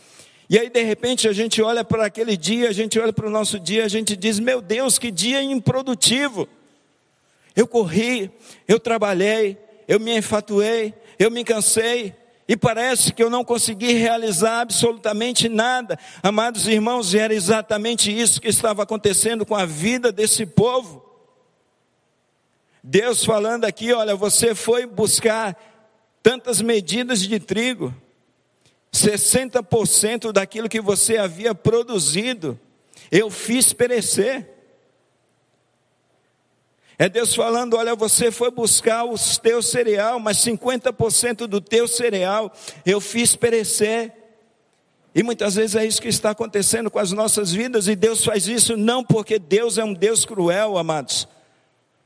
[0.50, 3.30] E aí, de repente, a gente olha para aquele dia, a gente olha para o
[3.30, 6.48] nosso dia, a gente diz: Meu Deus, que dia improdutivo!
[7.54, 8.32] Eu corri,
[8.66, 9.58] eu trabalhei,
[9.90, 12.16] eu me enfatuei, eu me cansei,
[12.48, 16.00] e parece que eu não consegui realizar absolutamente nada.
[16.24, 21.05] Amados irmãos, era exatamente isso que estava acontecendo com a vida desse povo.
[22.88, 25.60] Deus falando aqui, olha, você foi buscar
[26.22, 27.92] tantas medidas de trigo,
[28.94, 32.60] 60% daquilo que você havia produzido,
[33.12, 34.48] eu fiz perecer.
[36.96, 42.54] É Deus falando: olha, você foi buscar o teu cereal, mas 50% do teu cereal
[42.86, 44.14] eu fiz perecer.
[45.16, 48.48] E muitas vezes é isso que está acontecendo com as nossas vidas, e Deus faz
[48.48, 51.28] isso não porque Deus é um Deus cruel, amados,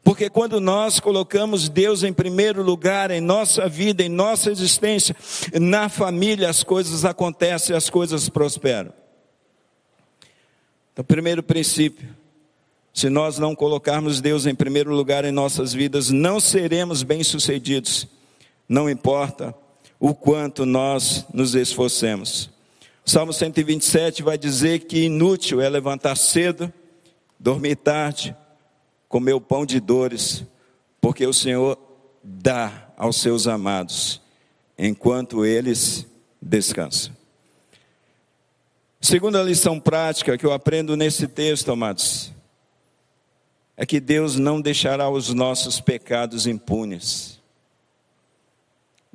[0.09, 5.15] porque quando nós colocamos Deus em primeiro lugar em nossa vida, em nossa existência,
[5.61, 8.91] na família, as coisas acontecem, as coisas prosperam.
[10.91, 12.09] Então, primeiro princípio:
[12.91, 18.07] se nós não colocarmos Deus em primeiro lugar em nossas vidas, não seremos bem-sucedidos,
[18.67, 19.53] não importa
[19.99, 22.49] o quanto nós nos esforcemos.
[23.05, 26.73] Salmo 127 vai dizer que inútil é levantar cedo,
[27.39, 28.35] dormir tarde,
[29.09, 30.45] comer o pão de dores,
[31.01, 31.77] porque o Senhor
[32.23, 34.21] dá aos seus amados,
[34.77, 36.05] enquanto eles
[36.41, 37.17] descansam.
[39.01, 42.31] Segunda lição prática que eu aprendo nesse texto, amados,
[43.75, 47.39] é que Deus não deixará os nossos pecados impunes.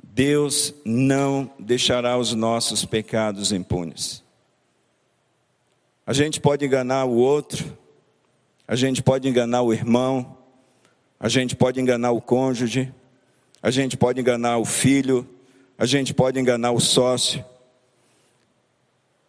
[0.01, 4.23] Deus não deixará os nossos pecados impunes.
[6.05, 7.77] A gente pode enganar o outro,
[8.67, 10.37] a gente pode enganar o irmão,
[11.19, 12.91] a gente pode enganar o cônjuge,
[13.61, 15.27] a gente pode enganar o filho,
[15.77, 17.43] a gente pode enganar o sócio,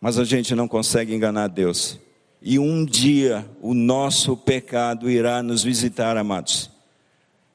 [0.01, 1.99] mas a gente não consegue enganar Deus.
[2.41, 6.71] E um dia o nosso pecado irá nos visitar, amados.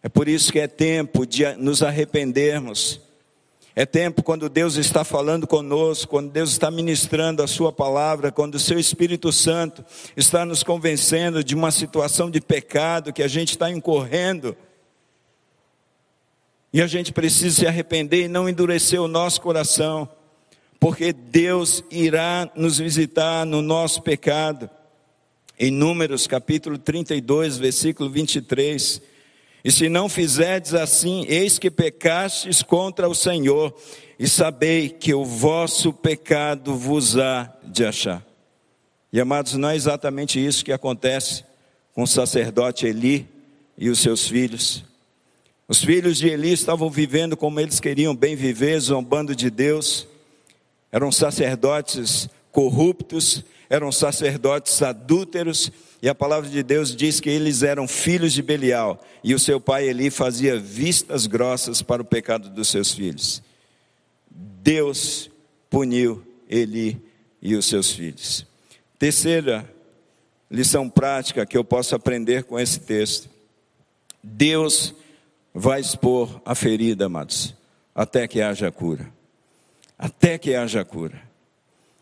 [0.04, 3.00] É por isso que é tempo de nos arrependermos
[3.76, 8.56] é tempo quando Deus está falando conosco, quando Deus está ministrando a Sua palavra, quando
[8.56, 9.84] o Seu Espírito Santo
[10.16, 14.58] está nos convencendo de uma situação de pecado que a gente está incorrendo.
[16.74, 20.08] E a gente precisa se arrepender e não endurecer o nosso coração,
[20.80, 24.70] porque Deus irá nos visitar no nosso pecado.
[25.58, 29.02] Em Números capítulo 32, versículo 23.
[29.64, 33.74] E se não fizerdes assim, eis que pecastes contra o Senhor,
[34.18, 38.26] e sabei que o vosso pecado vos há de achar.
[39.12, 41.44] E amados, não é exatamente isso que acontece
[41.94, 43.28] com o sacerdote Eli
[43.78, 44.84] e os seus filhos.
[45.68, 50.08] Os filhos de Eli estavam vivendo como eles queriam bem viver, zombando de Deus.
[50.92, 57.88] Eram sacerdotes corruptos, eram sacerdotes adúlteros, e a palavra de Deus diz que eles eram
[57.88, 62.70] filhos de Belial, e o seu pai Eli fazia vistas grossas para o pecado dos
[62.70, 63.44] seus filhos.
[64.30, 65.30] Deus
[65.70, 67.00] puniu Eli
[67.42, 68.46] e os seus filhos.
[68.98, 69.70] Terceira
[70.50, 73.30] lição prática que eu posso aprender com esse texto:
[74.24, 74.96] Deus
[75.54, 77.56] vai expor a ferida, amados,
[77.94, 79.12] até que haja cura.
[79.98, 81.22] Até que haja cura.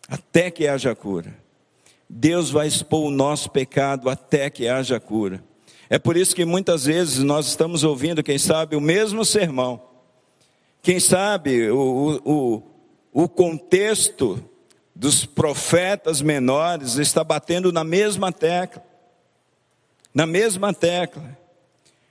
[0.07, 1.35] Até que haja cura.
[2.09, 5.43] Deus vai expor o nosso pecado até que haja cura.
[5.87, 9.81] É por isso que muitas vezes nós estamos ouvindo, quem sabe, o mesmo sermão.
[10.81, 12.63] Quem sabe o, o,
[13.23, 14.43] o contexto
[14.95, 18.83] dos profetas menores está batendo na mesma tecla.
[20.13, 21.37] Na mesma tecla.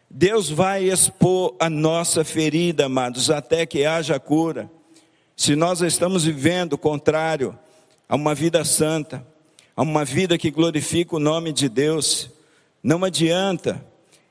[0.08, 4.70] Deus vai expor a nossa ferida, amados, até que haja cura.
[5.36, 7.58] se nós estamos vivendo o contrário
[8.08, 9.24] a uma vida santa,
[9.78, 12.28] a uma vida que glorifica o nome de Deus,
[12.82, 13.80] não adianta,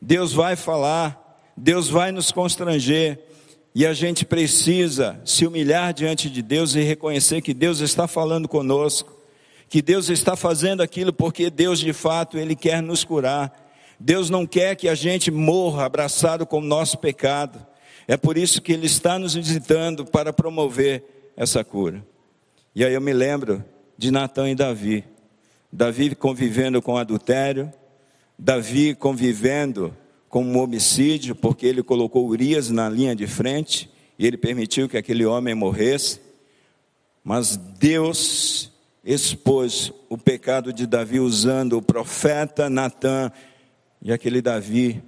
[0.01, 3.17] Deus vai falar, Deus vai nos constranger,
[3.73, 8.45] e a gente precisa se humilhar diante de Deus e reconhecer que Deus está falando
[8.45, 9.17] conosco,
[9.69, 13.71] que Deus está fazendo aquilo porque Deus de fato ele quer nos curar.
[13.97, 17.65] Deus não quer que a gente morra abraçado com o nosso pecado.
[18.05, 21.05] É por isso que ele está nos visitando para promover
[21.37, 22.05] essa cura.
[22.75, 23.63] E aí eu me lembro
[23.97, 25.05] de Natã e Davi.
[25.78, 27.71] Davi convivendo com adultério,
[28.36, 29.95] Davi convivendo
[30.28, 34.97] com um homicídio, porque ele colocou Urias na linha de frente e ele permitiu que
[34.97, 36.19] aquele homem morresse.
[37.23, 38.71] Mas Deus
[39.05, 43.32] expôs o pecado de Davi usando o profeta Natã,
[44.01, 45.03] e aquele Davi,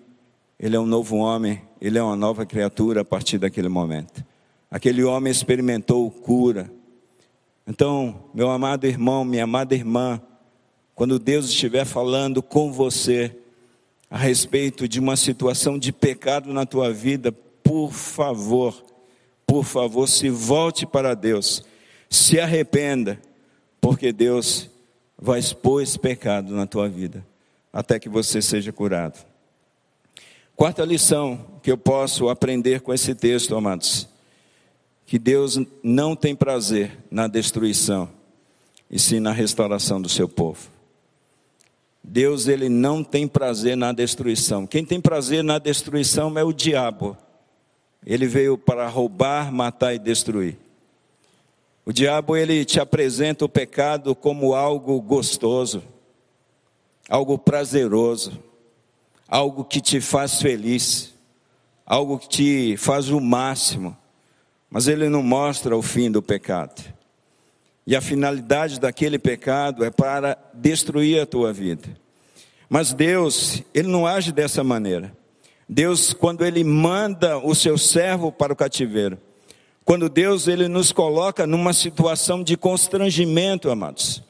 [0.59, 4.24] ele é um novo homem, ele é uma nova criatura a partir daquele momento.
[4.70, 6.72] Aquele homem experimentou cura.
[7.65, 10.22] Então, meu amado irmão, minha amada irmã,
[11.00, 13.34] quando Deus estiver falando com você,
[14.12, 18.84] a respeito de uma situação de pecado na tua vida, por favor,
[19.47, 21.64] por favor, se volte para Deus,
[22.10, 23.18] se arrependa,
[23.80, 24.70] porque Deus
[25.18, 27.26] vai expor esse pecado na tua vida,
[27.72, 29.26] até que você seja curado.
[30.54, 34.06] Quarta lição que eu posso aprender com esse texto, amados,
[35.06, 38.10] que Deus não tem prazer na destruição,
[38.91, 40.78] e sim na restauração do seu povo.
[42.04, 44.66] Deus ele não tem prazer na destruição.
[44.66, 47.18] Quem tem prazer na destruição é o diabo.
[48.06, 50.58] Ele veio para roubar, matar e destruir.
[51.86, 55.84] O diabo ele te apresenta o pecado como algo gostoso,
[57.10, 58.39] algo prazeroso,
[59.28, 61.14] algo que te faz feliz,
[61.86, 63.97] algo que te faz o máximo.
[64.70, 66.93] Mas ele não mostra o fim do pecado.
[67.89, 71.89] E a finalidade daquele pecado é para destruir a tua vida.
[72.69, 75.11] Mas Deus, Ele não age dessa maneira.
[75.67, 79.17] Deus, quando Ele manda o seu servo para o cativeiro,
[79.83, 84.21] quando Deus Ele nos coloca numa situação de constrangimento, amados,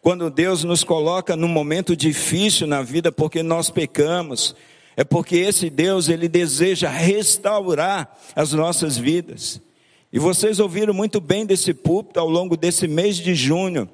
[0.00, 4.54] quando Deus nos coloca num momento difícil na vida porque nós pecamos,
[4.96, 9.60] é porque esse Deus Ele deseja restaurar as nossas vidas.
[10.14, 13.90] E vocês ouviram muito bem desse púlpito ao longo desse mês de junho.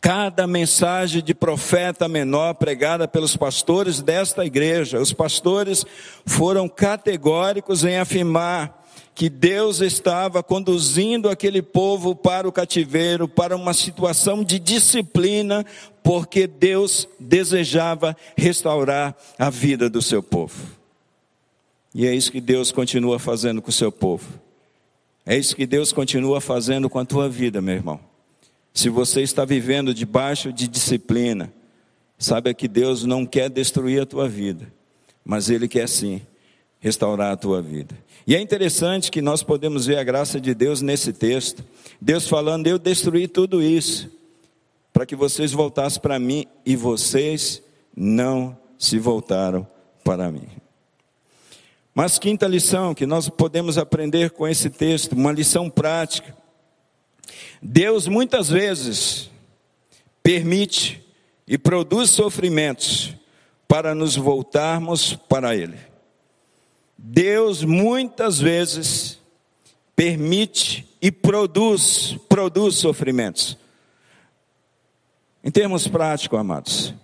[0.00, 5.84] Cada mensagem de profeta menor pregada pelos pastores desta igreja, os pastores
[6.24, 13.74] foram categóricos em afirmar que Deus estava conduzindo aquele povo para o cativeiro, para uma
[13.74, 15.66] situação de disciplina,
[16.04, 20.54] porque Deus desejava restaurar a vida do seu povo.
[21.92, 24.48] E é isso que Deus continua fazendo com o seu povo.
[25.30, 28.00] É isso que Deus continua fazendo com a tua vida, meu irmão.
[28.74, 31.52] Se você está vivendo debaixo de disciplina,
[32.18, 34.72] saiba que Deus não quer destruir a tua vida,
[35.24, 36.20] mas Ele quer sim
[36.80, 37.96] restaurar a tua vida.
[38.26, 41.64] E é interessante que nós podemos ver a graça de Deus nesse texto.
[42.00, 44.10] Deus falando, eu destruí tudo isso,
[44.92, 47.62] para que vocês voltassem para mim, e vocês
[47.96, 49.64] não se voltaram
[50.02, 50.48] para mim.
[51.94, 56.36] Mas quinta lição que nós podemos aprender com esse texto, uma lição prática.
[57.60, 59.30] Deus muitas vezes
[60.22, 61.04] permite
[61.46, 63.14] e produz sofrimentos
[63.66, 65.78] para nos voltarmos para Ele.
[66.96, 69.18] Deus muitas vezes
[69.96, 73.56] permite e produz, produz sofrimentos.
[75.42, 76.94] Em termos práticos, amados,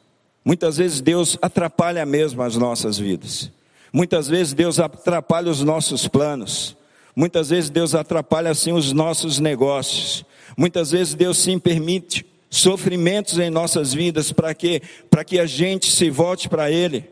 [0.45, 3.51] muitas vezes Deus atrapalha mesmo as nossas vidas.
[3.93, 6.77] Muitas vezes Deus atrapalha os nossos planos.
[7.15, 10.25] Muitas vezes Deus atrapalha assim os nossos negócios.
[10.57, 15.91] Muitas vezes Deus sim permite sofrimentos em nossas vidas para que para que a gente
[15.91, 17.09] se volte para ele.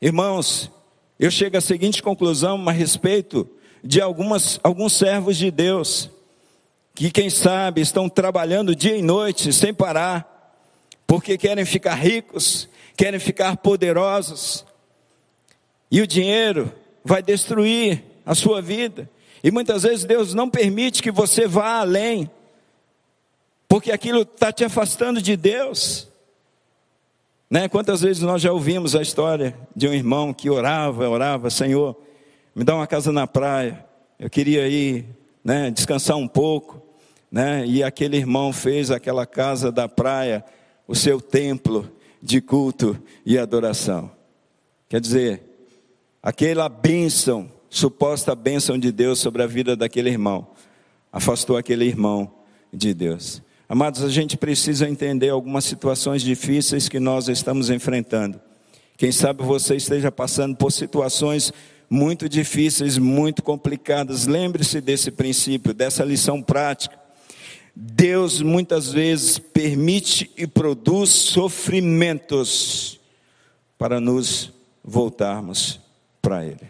[0.00, 0.70] Irmãos,
[1.18, 3.48] eu chego à seguinte conclusão a respeito
[3.82, 6.10] de algumas alguns servos de Deus
[6.94, 10.54] que quem sabe estão trabalhando dia e noite sem parar,
[11.06, 14.64] porque querem ficar ricos, querem ficar poderosos,
[15.92, 16.72] e o dinheiro
[17.04, 19.10] vai destruir a sua vida.
[19.44, 22.30] E muitas vezes Deus não permite que você vá além,
[23.68, 26.08] porque aquilo está te afastando de Deus.
[27.50, 27.68] Né?
[27.68, 31.94] Quantas vezes nós já ouvimos a história de um irmão que orava, orava, Senhor,
[32.54, 33.84] me dá uma casa na praia,
[34.18, 35.04] eu queria ir
[35.44, 36.80] né, descansar um pouco,
[37.30, 37.66] né?
[37.66, 40.42] e aquele irmão fez aquela casa da praia
[40.88, 41.86] o seu templo
[42.22, 44.10] de culto e adoração.
[44.88, 45.51] Quer dizer,
[46.22, 50.46] aquela bênção suposta bênção de Deus sobre a vida daquele irmão,
[51.10, 52.30] afastou aquele irmão
[52.70, 53.42] de Deus.
[53.66, 58.38] Amados, a gente precisa entender algumas situações difíceis que nós estamos enfrentando.
[58.98, 61.50] Quem sabe você esteja passando por situações
[61.88, 64.26] muito difíceis, muito complicadas.
[64.26, 66.98] Lembre-se desse princípio, dessa lição prática.
[67.74, 73.00] Deus muitas vezes permite e produz sofrimentos
[73.78, 74.52] para nos
[74.84, 75.81] voltarmos
[76.22, 76.68] para Ele.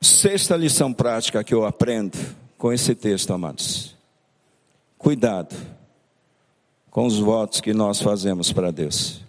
[0.00, 2.18] Sexta lição prática que eu aprendo
[2.56, 3.94] com esse texto, amados.
[4.96, 5.54] Cuidado
[6.90, 9.20] com os votos que nós fazemos para Deus.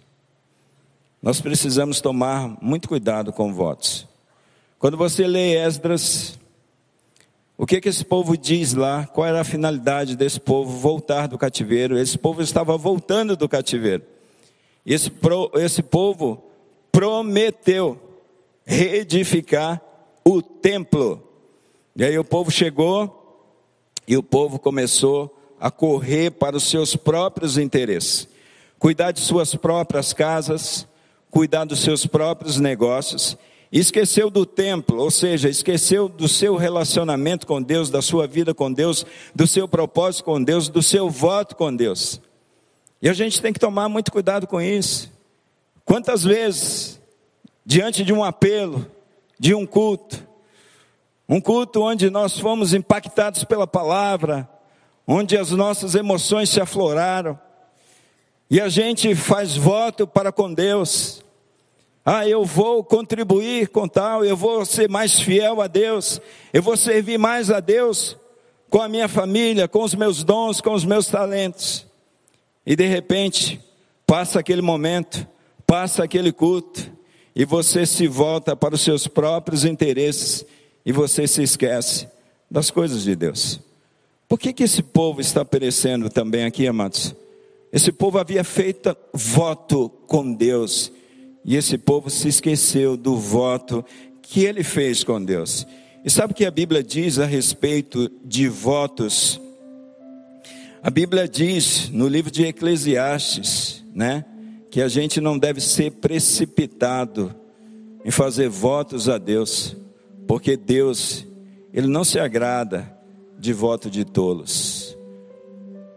[1.22, 4.08] Nós precisamos tomar muito cuidado com votos.
[4.78, 6.38] Quando você lê Esdras,
[7.58, 9.06] o que, que esse povo diz lá?
[9.06, 11.98] Qual era a finalidade desse povo voltar do cativeiro?
[11.98, 14.02] Esse povo estava voltando do cativeiro.
[14.86, 16.42] Esse, pro, esse povo
[17.00, 17.98] prometeu
[18.62, 19.80] reedificar
[20.22, 21.26] o templo.
[21.96, 23.56] E aí o povo chegou
[24.06, 28.28] e o povo começou a correr para os seus próprios interesses,
[28.78, 30.86] cuidar de suas próprias casas,
[31.30, 33.34] cuidar dos seus próprios negócios,
[33.72, 38.70] esqueceu do templo, ou seja, esqueceu do seu relacionamento com Deus, da sua vida com
[38.70, 42.20] Deus, do seu propósito com Deus, do seu voto com Deus.
[43.00, 45.18] E a gente tem que tomar muito cuidado com isso.
[45.84, 47.00] Quantas vezes,
[47.64, 48.86] diante de um apelo,
[49.38, 50.26] de um culto,
[51.28, 54.48] um culto onde nós fomos impactados pela palavra,
[55.06, 57.38] onde as nossas emoções se afloraram,
[58.50, 61.22] e a gente faz voto para com Deus.
[62.04, 66.20] Ah, eu vou contribuir com tal, eu vou ser mais fiel a Deus,
[66.52, 68.16] eu vou servir mais a Deus
[68.68, 71.86] com a minha família, com os meus dons, com os meus talentos.
[72.64, 73.60] E de repente,
[74.06, 75.26] passa aquele momento,
[75.70, 76.90] passa aquele culto,
[77.32, 80.44] e você se volta para os seus próprios interesses
[80.84, 82.08] e você se esquece
[82.50, 83.60] das coisas de Deus.
[84.28, 87.14] Por que, que esse povo está perecendo também aqui, amados?
[87.72, 90.90] Esse povo havia feito voto com Deus
[91.44, 93.84] e esse povo se esqueceu do voto
[94.22, 95.64] que ele fez com Deus.
[96.04, 99.40] E sabe o que a Bíblia diz a respeito de votos?
[100.82, 104.24] A Bíblia diz no livro de Eclesiastes, né,
[104.70, 107.34] que a gente não deve ser precipitado
[108.04, 109.76] em fazer votos a Deus
[110.30, 111.26] porque Deus,
[111.74, 112.96] Ele não se agrada
[113.36, 114.96] de voto de tolos.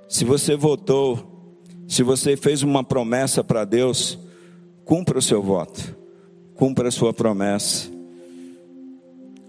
[0.09, 1.53] Se você votou,
[1.87, 4.17] se você fez uma promessa para Deus,
[4.83, 5.95] cumpra o seu voto,
[6.55, 7.91] cumpra a sua promessa.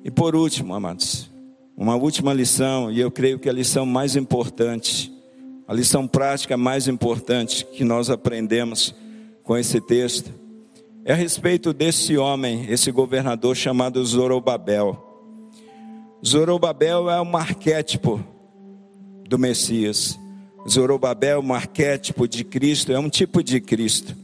[0.05, 1.31] E por último, amados,
[1.75, 5.11] uma última lição, e eu creio que a lição mais importante,
[5.67, 8.95] a lição prática mais importante que nós aprendemos
[9.45, 10.33] com esse texto,
[11.05, 14.99] é a respeito desse homem, esse governador chamado Zorobabel.
[16.25, 18.25] Zorobabel é um arquétipo
[19.29, 20.19] do Messias.
[20.67, 24.17] Zorobabel é um arquétipo de Cristo, é um tipo de Cristo.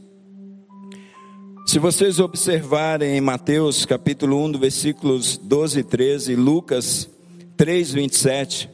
[1.67, 7.07] Se vocês observarem em Mateus capítulo 1, versículos 12 e 13, Lucas
[7.55, 8.67] 3, 27,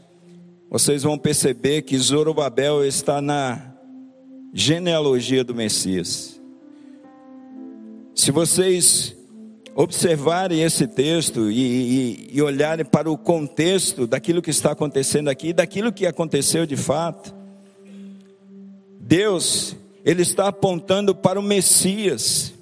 [0.71, 3.73] vocês vão perceber que Zorobabel está na
[4.53, 6.36] genealogia do Messias.
[8.17, 9.15] Se vocês
[9.75, 15.53] observarem esse texto e, e, e, olharem para o contexto daquilo que está acontecendo aqui,
[15.53, 17.33] daquilo que aconteceu de fato,
[18.99, 22.55] Deus, Ele está apontando para o Messias,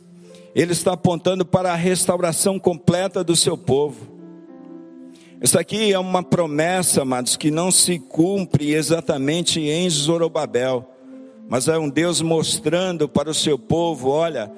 [0.53, 4.12] Ele está apontando para a restauração completa do seu povo.
[5.41, 10.86] Isso aqui é uma promessa, amados, que não se cumpre exatamente em Zorobabel,
[11.47, 14.51] mas é um Deus mostrando para o seu povo: olha,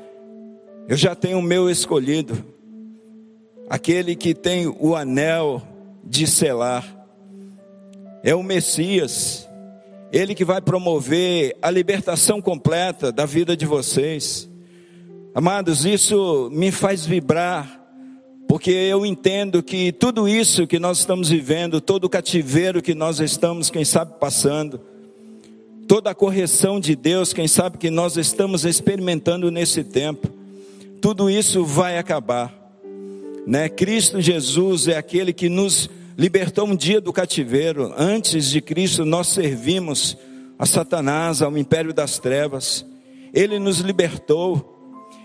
[0.88, 2.41] eu já tenho o meu escolhido,
[3.69, 5.61] aquele que tem o anel
[6.01, 6.85] de selar,
[8.23, 9.45] é o Messias,
[10.13, 14.49] ele que vai promover a libertação completa da vida de vocês.
[15.35, 17.81] Amados, isso me faz vibrar,
[18.47, 23.19] porque eu entendo que tudo isso que nós estamos vivendo, todo o cativeiro que nós
[23.19, 24.79] estamos, quem sabe, passando,
[25.85, 30.36] toda a correção de Deus, quem sabe que nós estamos experimentando nesse tempo,
[31.01, 32.53] tudo isso vai acabar.
[33.45, 33.69] Né?
[33.69, 37.93] Cristo Jesus é aquele que nos libertou um dia do cativeiro.
[37.97, 40.17] Antes de Cristo, nós servimos
[40.57, 42.85] a Satanás, ao império das trevas.
[43.33, 44.73] Ele nos libertou.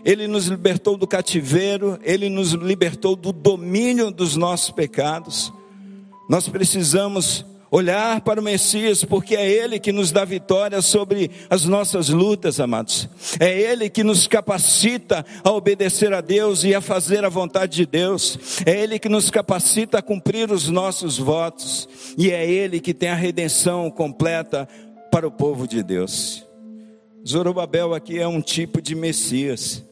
[0.05, 5.53] Ele nos libertou do cativeiro, ele nos libertou do domínio dos nossos pecados.
[6.29, 11.65] Nós precisamos olhar para o Messias, porque é Ele que nos dá vitória sobre as
[11.65, 13.09] nossas lutas, amados.
[13.41, 17.87] É Ele que nos capacita a obedecer a Deus e a fazer a vontade de
[17.87, 18.39] Deus.
[18.67, 21.89] É Ele que nos capacita a cumprir os nossos votos.
[22.19, 24.69] E é Ele que tem a redenção completa
[25.11, 26.47] para o povo de Deus.
[27.27, 29.83] Zorobabel aqui é um tipo de Messias,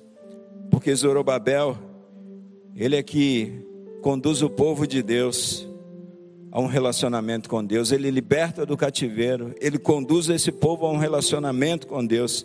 [0.70, 1.78] porque Zorobabel,
[2.76, 3.64] ele é que
[4.02, 5.69] conduz o povo de Deus
[6.52, 10.98] a um relacionamento com Deus, ele liberta do cativeiro, ele conduz esse povo a um
[10.98, 12.44] relacionamento com Deus,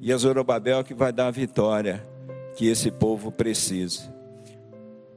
[0.00, 2.06] e é Zorobabel que vai dar a vitória
[2.56, 4.12] que esse povo precisa.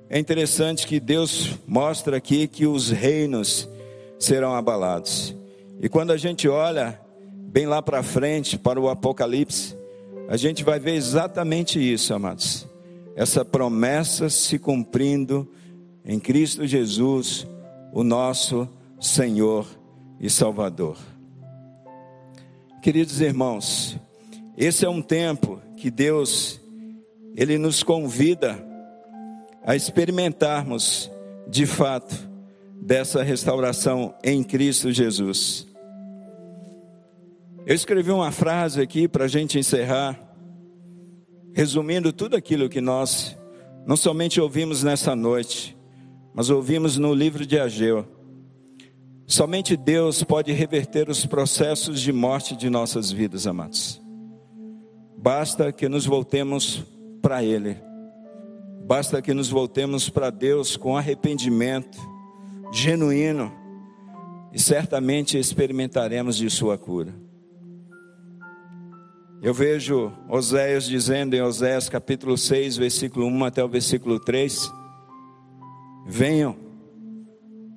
[0.09, 3.69] É interessante que Deus mostra aqui que os reinos
[4.17, 5.35] serão abalados.
[5.79, 6.99] E quando a gente olha
[7.29, 9.75] bem lá para frente, para o Apocalipse,
[10.29, 12.67] a gente vai ver exatamente isso, amados.
[13.15, 15.47] Essa promessa se cumprindo
[16.05, 17.45] em Cristo Jesus,
[17.97, 18.69] o nosso
[18.99, 19.65] Senhor
[20.19, 20.99] e Salvador.
[22.79, 23.97] Queridos irmãos,
[24.55, 26.61] esse é um tempo que Deus
[27.35, 28.63] ele nos convida
[29.65, 31.09] a experimentarmos
[31.49, 32.15] de fato
[32.79, 35.65] dessa restauração em Cristo Jesus.
[37.65, 40.19] Eu escrevi uma frase aqui para a gente encerrar,
[41.51, 43.35] resumindo tudo aquilo que nós
[43.87, 45.75] não somente ouvimos nessa noite,
[46.37, 48.05] mas ouvimos no livro de Ageu.
[49.25, 53.99] Somente Deus pode reverter os processos de morte de nossas vidas, amados.
[55.17, 56.85] Basta que nos voltemos
[57.23, 57.75] para Ele.
[58.85, 61.97] Basta que nos voltemos para Deus com arrependimento
[62.71, 63.51] genuíno
[64.53, 67.15] e certamente experimentaremos de Sua cura.
[69.41, 74.76] Eu vejo Oséias dizendo em Oséias capítulo 6, versículo 1 até o versículo 3
[76.09, 76.55] Venham,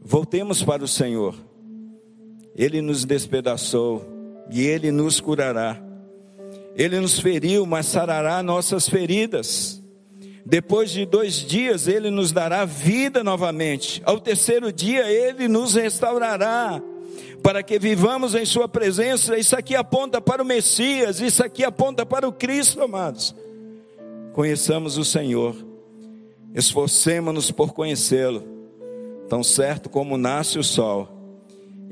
[0.01, 1.35] voltemos para o Senhor.
[2.55, 4.07] Ele nos despedaçou
[4.49, 5.83] e Ele nos curará.
[6.77, 9.83] Ele nos feriu, mas sarará nossas feridas.
[10.47, 14.01] Depois de dois dias, Ele nos dará vida novamente.
[14.05, 16.81] Ao terceiro dia, Ele nos restaurará.
[17.43, 19.37] Para que vivamos em Sua presença.
[19.37, 23.35] Isso aqui aponta para o Messias, isso aqui aponta para o Cristo, amados.
[24.33, 25.70] Conheçamos o Senhor
[26.55, 28.43] Esforcemos-nos por conhecê-lo.
[29.29, 31.09] Tão certo como nasce o sol,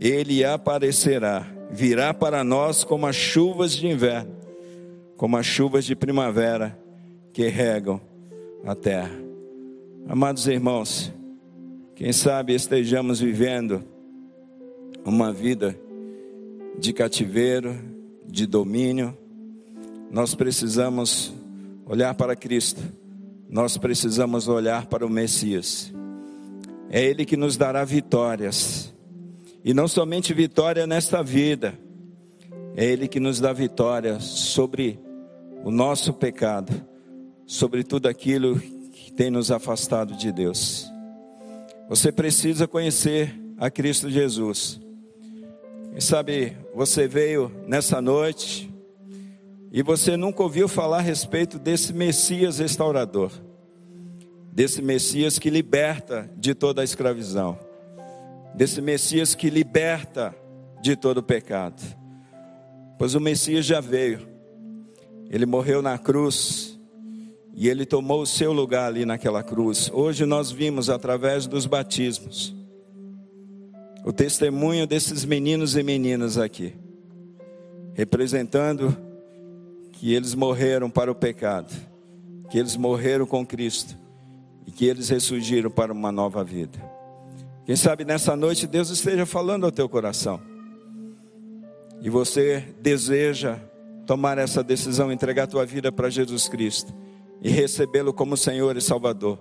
[0.00, 4.32] ele aparecerá, virá para nós como as chuvas de inverno,
[5.16, 6.76] como as chuvas de primavera
[7.32, 8.00] que regam
[8.64, 9.12] a terra.
[10.08, 11.12] Amados irmãos,
[11.94, 13.84] quem sabe estejamos vivendo
[15.04, 15.78] uma vida
[16.76, 17.76] de cativeiro,
[18.26, 19.16] de domínio,
[20.10, 21.32] nós precisamos
[21.86, 22.82] olhar para Cristo
[23.48, 25.92] nós precisamos olhar para o Messias.
[26.90, 28.94] É Ele que nos dará vitórias.
[29.64, 31.78] E não somente vitória nesta vida,
[32.76, 35.00] é Ele que nos dá vitória sobre
[35.64, 36.72] o nosso pecado,
[37.46, 40.90] sobre tudo aquilo que tem nos afastado de Deus.
[41.88, 44.80] Você precisa conhecer a Cristo Jesus.
[45.90, 48.70] Quem sabe você veio nessa noite
[49.70, 53.30] e você nunca ouviu falar a respeito desse Messias restaurador,
[54.52, 57.58] desse Messias que liberta de toda a escravidão,
[58.54, 60.34] desse Messias que liberta
[60.80, 61.82] de todo o pecado.
[62.98, 64.26] Pois o Messias já veio,
[65.30, 66.78] ele morreu na cruz
[67.54, 69.90] e ele tomou o seu lugar ali naquela cruz.
[69.92, 72.56] Hoje nós vimos através dos batismos
[74.04, 76.72] o testemunho desses meninos e meninas aqui,
[77.92, 79.07] representando
[79.98, 81.74] que eles morreram para o pecado,
[82.48, 83.96] que eles morreram com Cristo
[84.64, 86.78] e que eles ressurgiram para uma nova vida.
[87.66, 90.40] Quem sabe nessa noite Deus esteja falando ao teu coração
[92.00, 93.58] e você deseja
[94.06, 96.94] tomar essa decisão, entregar tua vida para Jesus Cristo
[97.42, 99.38] e recebê-lo como Senhor e Salvador.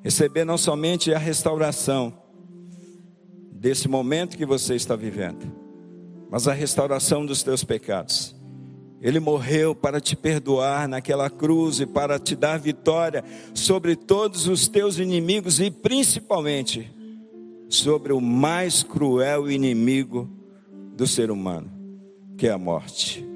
[0.00, 2.16] Receber não somente a restauração
[3.50, 5.52] desse momento que você está vivendo,
[6.30, 8.41] mas a restauração dos teus pecados
[9.02, 14.68] ele morreu para te perdoar naquela cruz e para te dar vitória sobre todos os
[14.68, 16.88] teus inimigos e principalmente
[17.68, 20.30] sobre o mais cruel inimigo
[20.96, 21.68] do ser humano,
[22.38, 23.26] que é a morte.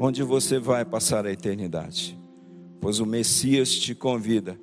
[0.00, 2.18] Onde você vai passar a eternidade?
[2.80, 4.58] Pois o Messias te convida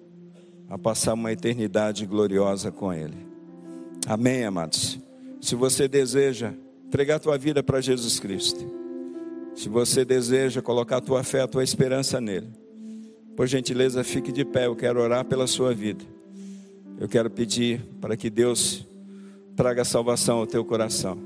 [0.68, 3.28] a passar uma eternidade gloriosa com Ele.
[4.08, 5.00] Amém, amados?
[5.40, 6.52] Se você deseja
[6.88, 8.79] entregar tua vida para Jesus Cristo,
[9.60, 12.48] se você deseja colocar a tua fé, a tua esperança nele,
[13.36, 14.68] por gentileza, fique de pé.
[14.68, 16.02] Eu quero orar pela sua vida.
[16.98, 18.88] Eu quero pedir para que Deus
[19.58, 21.18] traga salvação ao teu coração,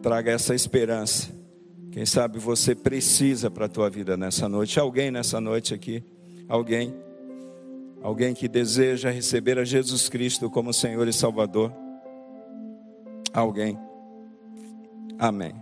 [0.00, 1.28] traga essa esperança.
[1.92, 4.80] Quem sabe você precisa para a tua vida nessa noite.
[4.80, 6.02] Alguém nessa noite aqui?
[6.48, 6.94] Alguém?
[8.02, 11.70] Alguém que deseja receber a Jesus Cristo como Senhor e Salvador?
[13.30, 13.78] Alguém?
[15.18, 15.52] Amém.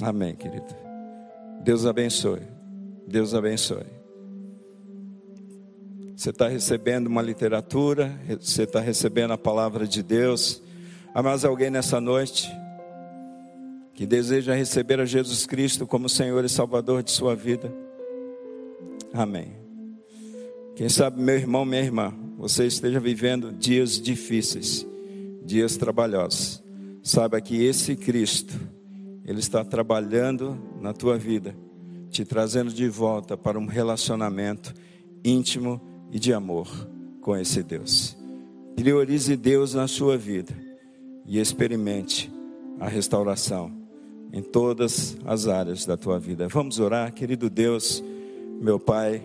[0.00, 0.83] Amém, querido.
[1.64, 2.42] Deus abençoe.
[3.08, 3.86] Deus abençoe.
[6.14, 10.62] Você está recebendo uma literatura, você está recebendo a palavra de Deus.
[11.14, 12.52] Há mais alguém nessa noite
[13.94, 17.72] que deseja receber a Jesus Cristo como Senhor e Salvador de sua vida?
[19.14, 19.56] Amém.
[20.76, 24.86] Quem sabe, meu irmão, minha irmã, você esteja vivendo dias difíceis,
[25.42, 26.62] dias trabalhosos.
[27.02, 28.54] Saiba que esse Cristo,
[29.24, 31.56] Ele está trabalhando na tua vida,
[32.10, 34.74] te trazendo de volta para um relacionamento
[35.24, 35.80] íntimo
[36.12, 36.68] e de amor
[37.22, 38.14] com esse Deus.
[38.76, 40.54] Priorize Deus na sua vida
[41.24, 42.30] e experimente
[42.78, 43.72] a restauração
[44.30, 46.48] em todas as áreas da tua vida.
[46.48, 48.04] Vamos orar, querido Deus,
[48.60, 49.22] meu Pai.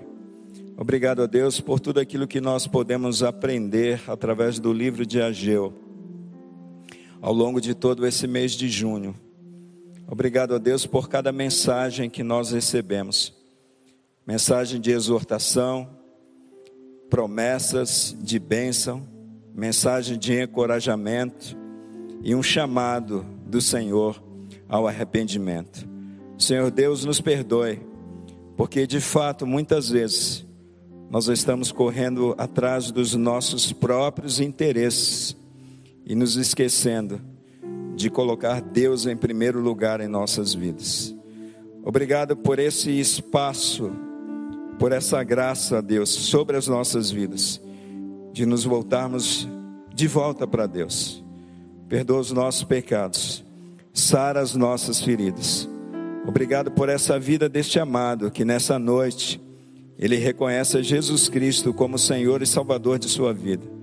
[0.78, 5.74] Obrigado a Deus por tudo aquilo que nós podemos aprender através do livro de Ageu
[7.22, 9.14] ao longo de todo esse mês de junho.
[10.12, 13.32] Obrigado a Deus por cada mensagem que nós recebemos.
[14.26, 15.88] Mensagem de exortação,
[17.12, 19.08] promessas de bênção,
[19.54, 21.56] mensagem de encorajamento
[22.24, 24.20] e um chamado do Senhor
[24.68, 25.88] ao arrependimento.
[26.40, 27.80] Senhor Deus, nos perdoe,
[28.58, 30.44] porque de fato muitas vezes
[31.12, 35.38] nós estamos correndo atrás dos nossos próprios interesses
[36.04, 37.22] e nos esquecendo
[38.00, 41.14] de colocar Deus em primeiro lugar em nossas vidas.
[41.84, 43.92] Obrigado por esse espaço,
[44.80, 47.62] por essa graça, Deus, sobre as nossas vidas,
[48.32, 49.50] de nos voltarmos
[49.94, 51.22] de volta para Deus.
[51.90, 53.44] Perdoa os nossos pecados,
[53.94, 55.68] sara as nossas feridas.
[56.26, 59.42] Obrigado por essa vida deste amado que nessa noite
[59.98, 63.79] ele reconhece Jesus Cristo como Senhor e Salvador de sua vida.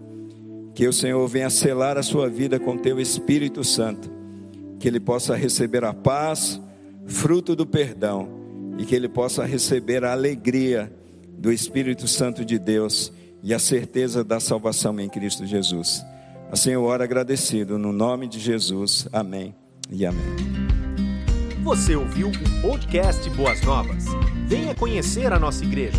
[0.76, 4.10] Que o Senhor venha selar a sua vida com teu Espírito Santo,
[4.78, 6.60] que ele possa receber a paz,
[7.06, 8.28] fruto do perdão,
[8.76, 10.92] e que ele possa receber a alegria
[11.38, 13.10] do Espírito Santo de Deus
[13.42, 16.04] e a certeza da salvação em Cristo Jesus.
[16.52, 19.08] Assim eu oro agradecido, no nome de Jesus.
[19.10, 19.54] Amém
[19.90, 20.36] e amém.
[21.62, 24.04] Você ouviu o podcast Boas Novas?
[24.46, 25.98] Venha conhecer a nossa igreja.